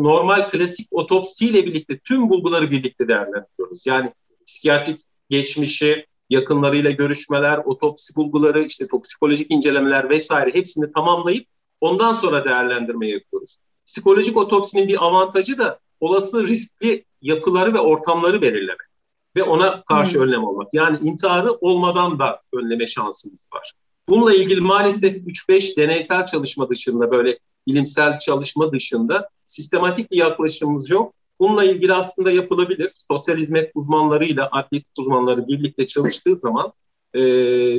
normal 0.03 0.49
klasik 0.49 0.89
otopsiyle 0.91 1.67
birlikte 1.67 1.99
tüm 1.99 2.31
bulguları 2.31 2.71
birlikte 2.71 3.09
değerlendiriyoruz. 3.09 3.87
Yani 3.87 4.13
psikiyatrik 4.47 5.01
geçmişi, 5.31 6.07
yakınlarıyla 6.31 6.91
görüşmeler, 6.91 7.61
otopsi 7.65 8.17
bulguları, 8.17 8.63
işte 8.63 8.87
toksikolojik 8.87 9.51
incelemeler 9.51 10.11
vesaire 10.11 10.55
hepsini 10.55 10.93
tamamlayıp 10.93 11.47
ondan 11.81 12.13
sonra 12.13 12.45
değerlendirme 12.45 13.09
yapıyoruz. 13.09 13.57
Psikolojik 13.87 14.37
otopsinin 14.37 14.89
bir 14.89 15.07
avantajı 15.07 15.59
da 15.59 15.79
olası 16.01 16.47
riskli 16.47 17.05
yapıları 17.23 17.75
ve 17.75 17.79
ortamları 17.79 18.43
belirlemek 18.43 18.90
ve 19.37 19.43
ona 19.43 19.83
karşı 19.85 20.15
hmm. 20.15 20.23
önlem 20.23 20.45
almak. 20.45 20.75
Yani 20.75 20.99
intiharı 21.03 21.53
olmadan 21.53 22.19
da 22.19 22.43
önleme 22.53 22.87
şansımız 22.87 23.49
var. 23.55 23.73
Bununla 24.09 24.35
ilgili 24.35 24.61
maalesef 24.61 25.17
3-5 25.17 25.77
deneysel 25.77 26.27
çalışma 26.27 26.69
dışında 26.69 27.11
böyle 27.11 27.39
bilimsel 27.67 28.19
çalışma 28.19 28.73
dışında 28.73 29.29
sistematik 29.47 30.11
bir 30.13 30.17
yaklaşımımız 30.17 30.91
yok. 30.91 31.15
Bununla 31.41 31.65
ilgili 31.65 31.95
aslında 31.95 32.31
yapılabilir. 32.31 32.93
Sosyal 33.09 33.37
hizmet 33.37 33.71
uzmanlarıyla 33.75 34.49
adli 34.53 34.83
uzmanları 34.99 35.49
birlikte 35.49 35.87
çalıştığı 35.87 36.37
zaman 36.37 36.73
e, 37.15 37.23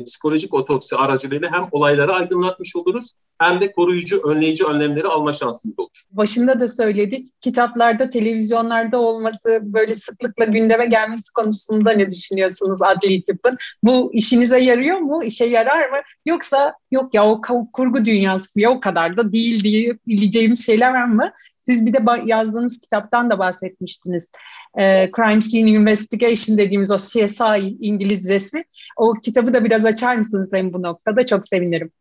psikolojik 0.04 0.54
otopsi 0.54 0.96
aracılığıyla 0.96 1.52
hem 1.52 1.68
olayları 1.72 2.14
aydınlatmış 2.14 2.76
oluruz 2.76 3.12
hem 3.42 3.62
de 3.62 3.72
koruyucu, 3.72 4.22
önleyici 4.28 4.66
önlemleri 4.66 5.08
alma 5.08 5.34
şansımız 5.34 5.80
olur. 5.80 6.04
Başında 6.12 6.60
da 6.60 6.68
söyledik, 6.68 7.42
kitaplarda, 7.42 8.10
televizyonlarda 8.10 8.98
olması, 8.98 9.60
böyle 9.64 9.96
sıklıkla 9.96 10.46
gündeme 10.46 10.86
gelmesi 10.86 11.34
konusunda 11.34 11.92
ne 11.92 12.12
düşünüyorsunuz 12.12 12.82
adli 12.82 13.24
tıbbın? 13.24 13.58
Bu 13.84 14.14
işinize 14.14 14.60
yarıyor 14.60 14.98
mu, 14.98 15.24
işe 15.24 15.46
yarar 15.46 15.90
mı? 15.90 15.98
Yoksa 16.26 16.74
yok 16.92 17.14
ya 17.14 17.26
o 17.26 17.42
kurgu 17.74 18.06
dünyası 18.06 18.60
ya 18.60 18.72
o 18.72 18.80
kadar 18.80 19.18
da 19.18 19.32
değil 19.32 19.64
diye 19.64 19.98
bileceğimiz 20.08 20.66
şeyler 20.66 20.94
var 20.94 21.06
mı? 21.06 21.32
Siz 21.62 21.86
bir 21.86 21.94
de 21.94 22.00
yazdığınız 22.26 22.80
kitaptan 22.80 23.30
da 23.30 23.40
bahsetmiştiniz. 23.40 24.32
E, 24.80 25.12
Crime 25.16 25.42
Scene 25.42 25.70
Investigation 25.70 26.58
dediğimiz 26.58 26.92
o 26.92 26.98
CSI 26.98 27.78
İngilizcesi. 27.80 28.66
O 28.98 29.14
kitabı 29.14 29.54
da 29.54 29.66
biraz 29.66 29.86
açar 29.86 30.16
mısınız 30.16 30.54
hem 30.54 30.74
bu 30.74 30.82
noktada? 30.82 31.26
Çok 31.26 31.48
sevinirim. 31.48 31.92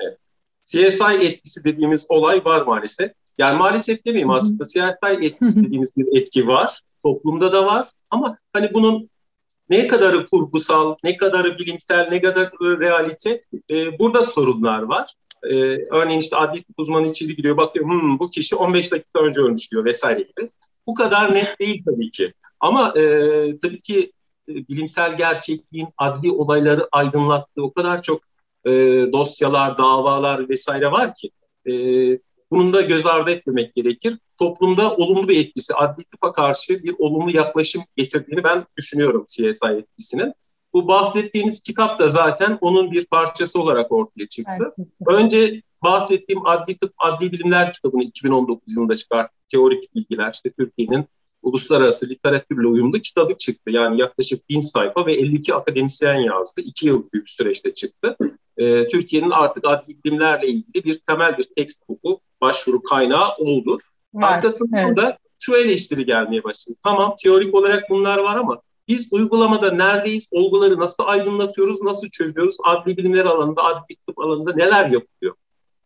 Evet. 0.00 0.18
CSI 0.62 1.26
etkisi 1.26 1.64
dediğimiz 1.64 2.06
olay 2.08 2.44
var 2.44 2.62
maalesef. 2.62 3.12
Yani 3.38 3.58
maalesef 3.58 4.06
demeyeyim 4.06 4.30
aslında 4.30 4.64
CSI 4.64 5.26
etkisi 5.26 5.64
dediğimiz 5.64 5.96
bir 5.96 6.20
etki 6.20 6.46
var. 6.46 6.80
Toplumda 7.02 7.52
da 7.52 7.66
var 7.66 7.88
ama 8.10 8.38
hani 8.52 8.74
bunun 8.74 9.10
ne 9.70 9.86
kadarı 9.86 10.26
kurgusal, 10.26 10.96
ne 11.04 11.16
kadarı 11.16 11.58
bilimsel, 11.58 12.08
ne 12.10 12.20
kadar 12.20 12.50
realite 12.60 13.44
e, 13.70 13.98
burada 13.98 14.24
sorunlar 14.24 14.82
var. 14.82 15.14
E, 15.50 15.54
örneğin 15.90 16.20
işte 16.20 16.36
adli 16.36 16.64
uzmanı 16.76 17.06
içeri 17.06 17.36
giriyor 17.36 17.56
bakıyor 17.56 17.84
hmm, 17.84 18.18
bu 18.18 18.30
kişi 18.30 18.56
15 18.56 18.92
dakika 18.92 19.20
önce 19.20 19.40
ölmüş 19.40 19.72
diyor 19.72 19.84
vesaire 19.84 20.20
gibi. 20.20 20.50
Bu 20.86 20.94
kadar 20.94 21.34
net 21.34 21.60
değil 21.60 21.82
tabii 21.86 22.10
ki. 22.10 22.32
Ama 22.60 22.94
e, 22.96 23.02
tabii 23.58 23.80
ki 23.80 24.12
e, 24.48 24.54
bilimsel 24.54 25.16
gerçekliğin 25.16 25.88
adli 25.98 26.30
olayları 26.30 26.88
aydınlattığı 26.92 27.62
o 27.62 27.72
kadar 27.72 28.02
çok 28.02 28.20
e, 28.66 28.70
dosyalar, 29.12 29.78
davalar 29.78 30.48
vesaire 30.48 30.90
var 30.90 31.14
ki 31.14 31.30
e, 31.66 31.72
bunun 32.50 32.72
da 32.72 32.80
göz 32.80 33.06
ardı 33.06 33.30
etmemek 33.30 33.74
gerekir. 33.74 34.18
Toplumda 34.38 34.96
olumlu 34.96 35.28
bir 35.28 35.44
etkisi, 35.44 35.74
adli 35.74 36.04
tıpa 36.04 36.32
karşı 36.32 36.82
bir 36.84 36.94
olumlu 36.98 37.36
yaklaşım 37.36 37.82
getirdiğini 37.96 38.44
ben 38.44 38.66
düşünüyorum 38.76 39.24
CSI 39.28 39.66
etkisinin. 39.78 40.32
Bu 40.76 40.88
bahsettiğimiz 40.88 41.60
kitap 41.60 41.98
da 41.98 42.08
zaten 42.08 42.58
onun 42.60 42.92
bir 42.92 43.06
parçası 43.06 43.60
olarak 43.60 43.92
ortaya 43.92 44.26
çıktı. 44.28 44.52
Evet. 44.60 44.88
Önce 45.06 45.62
bahsettiğim 45.84 46.46
Adli 46.46 46.78
Tıp, 46.78 46.92
Adli 46.98 47.32
Bilimler 47.32 47.72
kitabını 47.72 48.04
2019 48.04 48.76
yılında 48.76 48.94
çıkarttı. 48.94 49.34
Teorik 49.48 49.94
bilgiler, 49.94 50.32
işte 50.34 50.50
Türkiye'nin 50.50 51.04
uluslararası 51.42 52.08
literatürle 52.08 52.66
uyumlu 52.66 53.00
kitabı 53.00 53.36
çıktı. 53.36 53.70
Yani 53.70 54.00
yaklaşık 54.00 54.48
bin 54.48 54.60
sayfa 54.60 55.06
ve 55.06 55.12
52 55.12 55.54
akademisyen 55.54 56.20
yazdı. 56.20 56.60
İki 56.60 56.86
yıl 56.86 57.02
büyük 57.12 57.30
süreçte 57.30 57.74
çıktı. 57.74 58.16
Ee, 58.56 58.88
Türkiye'nin 58.88 59.30
artık 59.30 59.66
adli 59.66 60.04
bilimlerle 60.04 60.48
ilgili 60.48 60.84
bir 60.84 61.00
temel 61.08 61.38
bir 61.38 61.46
tekst 61.56 61.82
hukuku 61.86 62.20
başvuru 62.40 62.82
kaynağı 62.82 63.34
oldu. 63.38 63.78
Var, 64.14 64.32
Arkasından 64.32 64.86
evet. 64.86 64.96
da 64.96 65.18
şu 65.38 65.56
eleştiri 65.56 66.06
gelmeye 66.06 66.44
başladı. 66.44 66.76
Tamam 66.84 67.14
teorik 67.22 67.54
olarak 67.54 67.90
bunlar 67.90 68.18
var 68.18 68.36
ama 68.36 68.60
biz 68.88 69.08
uygulamada 69.12 69.70
neredeyiz, 69.70 70.28
olguları 70.30 70.80
nasıl 70.80 71.04
aydınlatıyoruz, 71.06 71.82
nasıl 71.82 72.08
çözüyoruz, 72.08 72.56
adli 72.64 72.96
bilimler 72.96 73.24
alanında, 73.24 73.64
adli 73.64 73.96
tıp 74.06 74.18
alanında 74.18 74.52
neler 74.54 74.90
yapılıyor? 74.90 75.34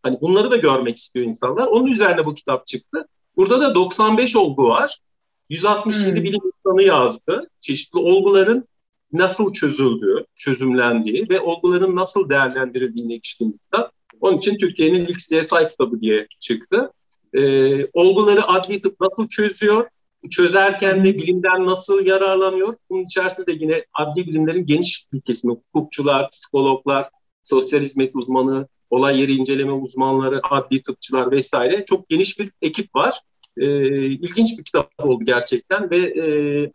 Hani 0.03 0.21
bunları 0.21 0.51
da 0.51 0.57
görmek 0.57 0.97
istiyor 0.97 1.27
insanlar. 1.27 1.67
Onun 1.67 1.87
üzerine 1.87 2.27
bu 2.27 2.35
kitap 2.35 2.67
çıktı. 2.67 3.07
Burada 3.37 3.61
da 3.61 3.75
95 3.75 4.37
olgu 4.37 4.69
var. 4.69 5.01
167 5.49 6.17
hmm. 6.17 6.25
bilim 6.25 6.41
insanı 6.45 6.83
yazdı. 6.83 7.51
Çeşitli 7.61 7.99
olguların 7.99 8.69
nasıl 9.13 9.53
çözüldüğü, 9.53 10.25
çözümlendiği 10.35 11.25
ve 11.31 11.41
olguların 11.41 11.97
nasıl 11.97 12.31
değerlendirildiğine 12.31 13.15
ilişkin 13.15 13.53
kitap. 13.53 13.93
Onun 14.21 14.39
için 14.39 14.59
Türkiye'nin 14.59 15.07
ilk 15.07 15.19
CSI 15.19 15.69
kitabı 15.71 16.01
diye 16.01 16.27
çıktı. 16.39 16.93
Ee, 17.35 17.87
olguları 17.93 18.49
adli 18.49 18.81
tıp 18.81 19.01
nasıl 19.01 19.29
çözüyor, 19.29 19.89
çözerken 20.31 21.05
de 21.05 21.15
bilimden 21.15 21.67
nasıl 21.67 22.07
yararlanıyor? 22.07 22.75
Bunun 22.91 23.05
içerisinde 23.05 23.47
de 23.47 23.53
yine 23.53 23.85
adli 23.95 24.27
bilimlerin 24.27 24.67
geniş 24.67 25.05
bir 25.13 25.21
kesimi, 25.21 25.55
hukukçular, 25.55 26.31
psikologlar, 26.31 27.11
sosyal 27.45 27.81
hizmet 27.81 28.17
uzmanı, 28.17 28.69
olay 28.91 29.21
yeri 29.21 29.35
inceleme 29.35 29.73
uzmanları, 29.73 30.41
adli 30.51 30.83
tıpçılar 30.83 31.31
vesaire 31.31 31.85
çok 31.85 32.09
geniş 32.09 32.39
bir 32.39 32.53
ekip 32.63 32.95
var. 32.95 33.21
Ee, 33.57 34.07
ilginç 34.07 34.59
bir 34.59 34.65
kitap 34.65 34.91
oldu 34.99 35.25
gerçekten 35.25 35.91
ve 35.91 35.97
e, 35.97 36.25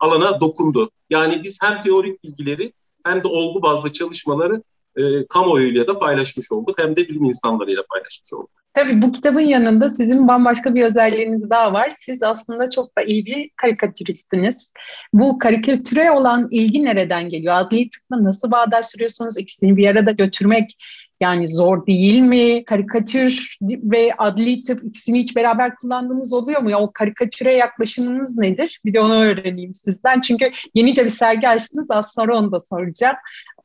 alana 0.00 0.40
dokundu. 0.40 0.90
Yani 1.10 1.40
biz 1.44 1.58
hem 1.62 1.82
teorik 1.82 2.24
bilgileri 2.24 2.72
hem 3.04 3.22
de 3.22 3.28
olgu 3.28 3.62
bazlı 3.62 3.92
çalışmaları 3.92 4.62
e, 4.96 5.26
kamuoyuyla 5.26 5.86
da 5.86 5.98
paylaşmış 5.98 6.52
olduk 6.52 6.78
hem 6.78 6.96
de 6.96 7.08
bilim 7.08 7.24
insanlarıyla 7.24 7.82
paylaşmış 7.90 8.32
olduk. 8.32 8.50
Tabii 8.76 9.02
bu 9.02 9.12
kitabın 9.12 9.40
yanında 9.40 9.90
sizin 9.90 10.28
bambaşka 10.28 10.74
bir 10.74 10.84
özelliğiniz 10.84 11.50
daha 11.50 11.72
var. 11.72 11.90
Siz 11.90 12.22
aslında 12.22 12.70
çok 12.70 12.98
da 12.98 13.02
iyi 13.02 13.26
bir 13.26 13.50
karikatüristsiniz. 13.56 14.72
Bu 15.12 15.38
karikatüre 15.38 16.10
olan 16.10 16.48
ilgi 16.50 16.84
nereden 16.84 17.28
geliyor? 17.28 17.54
Adli 17.56 17.90
tıpla 17.90 18.24
nasıl 18.24 18.50
bağdaştırıyorsunuz? 18.50 19.38
İkisini 19.38 19.76
bir 19.76 19.88
arada 19.88 20.10
götürmek 20.10 20.76
yani 21.20 21.48
zor 21.48 21.86
değil 21.86 22.20
mi? 22.20 22.64
Karikatür 22.64 23.56
ve 23.62 24.12
adli 24.18 24.64
tıp 24.64 24.84
ikisini 24.84 25.20
hiç 25.20 25.36
beraber 25.36 25.76
kullandığınız 25.76 26.32
oluyor 26.32 26.60
mu? 26.60 26.70
Ya 26.70 26.78
o 26.80 26.92
karikatüre 26.92 27.54
yaklaşımınız 27.54 28.38
nedir? 28.38 28.80
Bir 28.84 28.94
de 28.94 29.00
onu 29.00 29.24
öğreneyim 29.24 29.74
sizden. 29.74 30.20
Çünkü 30.20 30.50
yenice 30.74 31.04
bir 31.04 31.10
sergi 31.10 31.48
açtınız. 31.48 31.90
Az 31.90 32.12
sonra 32.14 32.38
onu 32.38 32.52
da 32.52 32.60
soracağım. 32.60 33.16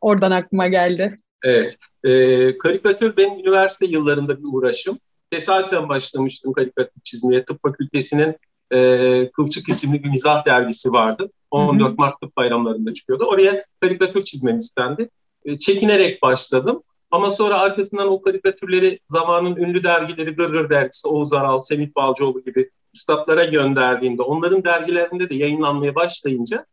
Oradan 0.02 0.32
aklıma 0.32 0.68
geldi. 0.68 1.18
Evet. 1.44 1.78
E, 2.04 2.58
karikatür 2.58 3.18
benim 3.18 3.40
üniversite 3.40 3.86
yıllarında 3.86 4.38
bir 4.38 4.48
uğraşım. 4.54 4.98
tesadüfen 5.32 5.90
başlamıştım 5.90 6.54
karikatür 6.54 7.02
çizmeye. 7.04 7.44
Tıp 7.44 7.62
fakültesinin 7.62 8.36
e, 8.74 9.32
Kılçık 9.32 9.70
isimli 9.70 10.04
bir 10.04 10.10
mizah 10.10 10.46
dergisi 10.46 10.92
vardı. 10.92 11.32
14 11.52 11.90
hı 11.90 11.94
hı. 11.94 11.96
Mart 11.98 12.22
tıp 12.22 12.38
bayramlarında 12.38 12.94
çıkıyordu. 12.94 13.24
Oraya 13.24 13.66
karikatür 13.82 14.24
çizmem 14.24 14.58
istendi. 14.58 15.10
E, 15.46 15.58
çekinerek 15.58 16.22
başladım. 16.22 16.84
Ama 17.12 17.30
sonra 17.30 17.60
arkasından 17.60 18.12
o 18.12 18.22
karikatürleri 18.22 19.00
zamanın 19.08 19.56
ünlü 19.56 19.84
dergileri 19.84 20.32
Gırgır 20.32 20.70
dergisi, 20.70 21.08
Oğuz 21.08 21.34
Aral, 21.34 21.62
Semih 21.62 21.96
Balcıoğlu 21.96 22.44
gibi 22.44 22.70
üstadlara 22.96 23.46
gönderdiğinde, 23.46 24.22
onların 24.22 24.64
dergilerinde 24.64 25.30
de 25.30 25.36
yayınlanmaya 25.36 25.96
başlayınca 25.96 26.66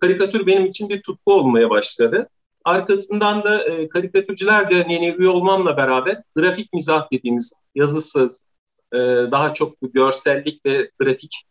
karikatür 0.00 0.46
benim 0.46 0.66
için 0.66 0.88
bir 0.88 1.02
tutku 1.02 1.34
olmaya 1.34 1.70
başladı. 1.70 2.28
Arkasından 2.64 3.44
da 3.44 3.64
e, 3.64 3.88
Karikatürcüler 3.88 4.70
Derneği'ne 4.70 5.14
üye 5.14 5.28
olmamla 5.28 5.76
beraber 5.76 6.22
grafik 6.36 6.72
mizah 6.72 7.12
dediğimiz 7.12 7.52
yazısız, 7.74 8.52
e, 8.92 8.98
daha 9.32 9.54
çok 9.54 9.74
görsellik 9.82 10.66
ve 10.66 10.90
grafik 10.98 11.44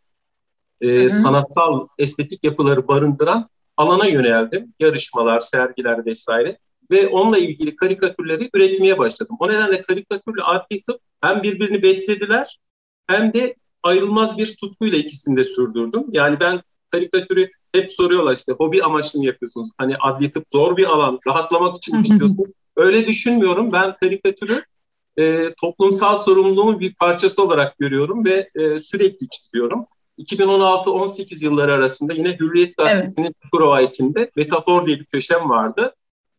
e, 0.80 1.08
sanatsal, 1.08 1.86
estetik 1.98 2.44
yapıları 2.44 2.88
barındıran 2.88 3.48
alana 3.76 4.06
yöneldim. 4.06 4.74
Yarışmalar, 4.80 5.40
sergiler 5.40 6.06
vesaire. 6.06 6.58
Ve 6.90 7.08
onunla 7.08 7.38
ilgili 7.38 7.76
karikatürleri 7.76 8.50
üretmeye 8.54 8.98
başladım. 8.98 9.36
O 9.40 9.48
nedenle 9.48 9.82
karikatürle 9.82 10.42
adli 10.42 10.82
tıp 10.82 11.00
hem 11.20 11.42
birbirini 11.42 11.82
beslediler 11.82 12.58
hem 13.06 13.32
de 13.32 13.54
ayrılmaz 13.82 14.38
bir 14.38 14.56
tutkuyla 14.56 14.98
ikisini 14.98 15.36
de 15.36 15.44
sürdürdüm. 15.44 16.04
Yani 16.12 16.40
ben 16.40 16.62
karikatürü 16.90 17.50
hep 17.72 17.92
soruyorlar 17.92 18.36
işte 18.36 18.52
hobi 18.52 18.82
amaçlı 18.82 19.18
mı 19.18 19.26
yapıyorsunuz? 19.26 19.68
Hani 19.78 19.96
adli 19.96 20.30
tıp 20.30 20.44
zor 20.52 20.76
bir 20.76 20.84
alan, 20.84 21.18
rahatlamak 21.26 21.76
için 21.76 21.96
mi 21.96 22.02
istiyorsunuz? 22.02 22.50
Öyle 22.76 23.06
düşünmüyorum. 23.06 23.72
Ben 23.72 23.96
karikatürü 24.02 24.64
e, 25.18 25.54
toplumsal 25.60 26.16
sorumluluğumun 26.16 26.80
bir 26.80 26.94
parçası 26.94 27.42
olarak 27.42 27.78
görüyorum 27.78 28.24
ve 28.24 28.50
e, 28.54 28.80
sürekli 28.80 29.28
çiziyorum. 29.28 29.86
2016-18 30.18 31.44
yılları 31.44 31.72
arasında 31.72 32.12
yine 32.12 32.36
Hürriyet 32.40 32.76
Gazetesi'nin 32.76 33.26
evet. 33.26 33.36
Çukurova 33.42 33.80
içinde 33.80 34.30
Metafor 34.36 34.86
diye 34.86 35.00
bir 35.00 35.04
köşem 35.04 35.48
vardı. 35.48 35.94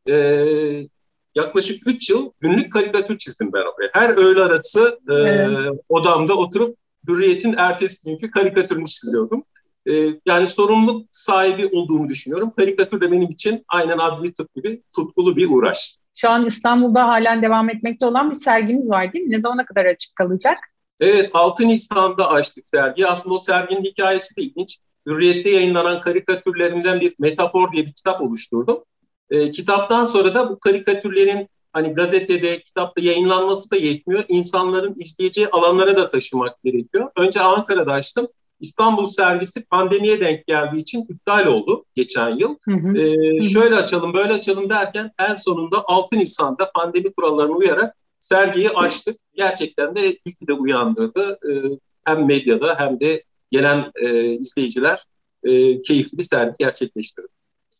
Ee, 0.09 0.87
yaklaşık 1.35 1.87
3 1.87 2.09
yıl 2.09 2.31
günlük 2.39 2.73
karikatür 2.73 3.17
çizdim 3.17 3.53
ben 3.53 3.59
oraya. 3.59 3.89
Her 3.93 4.17
öğle 4.17 4.41
arası 4.41 4.99
e, 5.09 5.15
evet. 5.15 5.73
odamda 5.89 6.33
oturup 6.33 6.77
Hürriyet'in 7.07 7.55
ertesi 7.57 8.03
günkü 8.05 8.31
karikatürünü 8.31 8.85
çiziyordum. 8.85 9.43
Ee, 9.89 10.07
yani 10.25 10.47
sorumluluk 10.47 11.05
sahibi 11.11 11.67
olduğumu 11.67 12.09
düşünüyorum. 12.09 12.53
Karikatür 12.57 13.01
de 13.01 13.11
benim 13.11 13.29
için 13.29 13.65
aynen 13.67 13.97
adli 13.97 14.33
tıp 14.33 14.55
gibi 14.55 14.83
tutkulu 14.95 15.35
bir 15.35 15.49
uğraş. 15.49 15.97
Şu 16.15 16.29
an 16.29 16.45
İstanbul'da 16.45 17.07
halen 17.07 17.43
devam 17.43 17.69
etmekte 17.69 18.05
olan 18.05 18.29
bir 18.29 18.35
serginiz 18.35 18.89
var 18.89 19.13
değil 19.13 19.25
mi? 19.25 19.31
Ne 19.31 19.41
zamana 19.41 19.65
kadar 19.65 19.85
açık 19.85 20.15
kalacak? 20.15 20.57
Evet 20.99 21.29
6 21.33 21.67
Nisan'da 21.67 22.31
açtık 22.31 22.67
sergi. 22.67 23.07
Aslında 23.07 23.35
o 23.35 23.39
serginin 23.39 23.83
hikayesi 23.83 24.35
de 24.35 24.41
ilginç. 24.41 24.79
Hürriyet'te 25.07 25.49
yayınlanan 25.49 26.01
karikatürlerimden 26.01 27.01
bir 27.01 27.15
metafor 27.19 27.71
diye 27.71 27.85
bir 27.85 27.93
kitap 27.93 28.21
oluşturdum. 28.21 28.83
E, 29.29 29.51
kitaptan 29.51 30.03
sonra 30.03 30.35
da 30.35 30.49
bu 30.49 30.59
karikatürlerin 30.59 31.49
hani 31.73 31.93
gazetede, 31.93 32.59
kitapta 32.61 33.01
yayınlanması 33.01 33.71
da 33.71 33.75
yetmiyor. 33.75 34.23
İnsanların 34.27 34.95
izleyeceği 34.97 35.47
alanlara 35.47 35.97
da 35.97 36.09
taşımak 36.09 36.63
gerekiyor. 36.63 37.11
Önce 37.17 37.41
Ankara'da 37.41 37.93
açtım. 37.93 38.27
İstanbul 38.59 39.05
servisi 39.05 39.65
pandemiye 39.65 40.21
denk 40.21 40.47
geldiği 40.47 40.77
için 40.77 41.05
iptal 41.09 41.45
oldu 41.45 41.85
geçen 41.95 42.29
yıl. 42.29 42.55
Hı 42.61 42.71
hı. 42.71 42.97
Ee, 42.97 43.41
şöyle 43.41 43.75
açalım, 43.75 44.13
böyle 44.13 44.33
açalım 44.33 44.69
derken 44.69 45.11
en 45.19 45.35
sonunda 45.35 45.83
6 45.85 46.17
Nisan'da 46.17 46.71
pandemi 46.71 47.13
kurallarına 47.13 47.53
uyarak 47.53 47.95
sergiyi 48.19 48.69
açtık. 48.69 49.17
Gerçekten 49.33 49.95
de 49.95 50.17
ilk 50.25 50.47
de 50.47 50.53
uyandırdı. 50.53 51.39
Ee, 51.49 51.79
hem 52.05 52.25
medyada 52.25 52.75
hem 52.79 52.99
de 52.99 53.23
gelen 53.51 53.91
e, 53.95 54.25
izleyiciler 54.25 55.05
e, 55.43 55.81
keyifli 55.81 56.17
bir 56.17 56.23
sergi 56.23 56.55
gerçekleştirdi. 56.59 57.27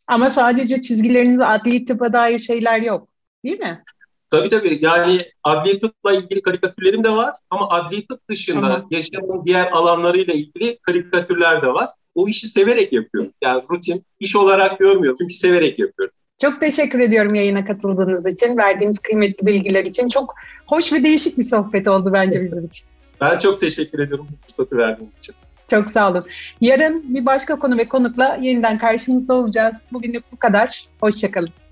Ama 0.07 0.29
sadece 0.29 0.81
çizgilerinizde 0.81 1.45
adli 1.45 1.85
tıpa 1.85 2.13
dair 2.13 2.39
şeyler 2.39 2.81
yok 2.81 3.07
değil 3.45 3.59
mi? 3.59 3.83
Tabii 4.29 4.49
tabii. 4.49 4.79
Yani 4.81 5.21
adli 5.43 5.79
tıpla 5.79 6.13
ilgili 6.13 6.41
karikatürlerim 6.41 7.03
de 7.03 7.09
var 7.09 7.35
ama 7.49 7.69
adli 7.69 8.07
tıp 8.07 8.29
dışında 8.29 8.61
tamam. 8.61 8.87
yaşamın 8.91 9.45
diğer 9.45 9.71
alanlarıyla 9.71 10.33
ilgili 10.33 10.77
karikatürler 10.81 11.61
de 11.61 11.67
var. 11.67 11.89
O 12.15 12.27
işi 12.27 12.47
severek 12.47 12.93
yapıyorum. 12.93 13.31
Yani 13.43 13.63
rutin 13.71 14.05
iş 14.19 14.35
olarak 14.35 14.79
görmüyorum 14.79 15.17
çünkü 15.21 15.33
severek 15.33 15.79
yapıyorum. 15.79 16.15
Çok 16.41 16.61
teşekkür 16.61 16.99
ediyorum 16.99 17.35
yayına 17.35 17.65
katıldığınız 17.65 18.27
için, 18.27 18.57
verdiğiniz 18.57 18.99
kıymetli 18.99 19.45
bilgiler 19.45 19.85
için. 19.85 20.07
Çok 20.07 20.35
hoş 20.67 20.93
ve 20.93 21.03
değişik 21.03 21.37
bir 21.37 21.43
sohbet 21.43 21.87
oldu 21.87 22.09
bence 22.13 22.43
bizim 22.43 22.65
için. 22.65 22.87
Ben 23.21 23.37
çok 23.37 23.61
teşekkür 23.61 23.99
ediyorum 23.99 24.27
bu 24.31 24.35
fırsatı 24.47 24.77
verdiğiniz 24.77 25.19
için. 25.19 25.35
Çok 25.69 25.91
sağ 25.91 26.11
olun. 26.11 26.25
Yarın 26.61 27.15
bir 27.15 27.25
başka 27.25 27.59
konu 27.59 27.77
ve 27.77 27.87
konukla 27.87 28.37
yeniden 28.41 28.77
karşınızda 28.77 29.33
olacağız. 29.33 29.85
Bugünlük 29.91 30.31
bu 30.31 30.37
kadar. 30.37 30.85
Hoşçakalın. 30.99 31.64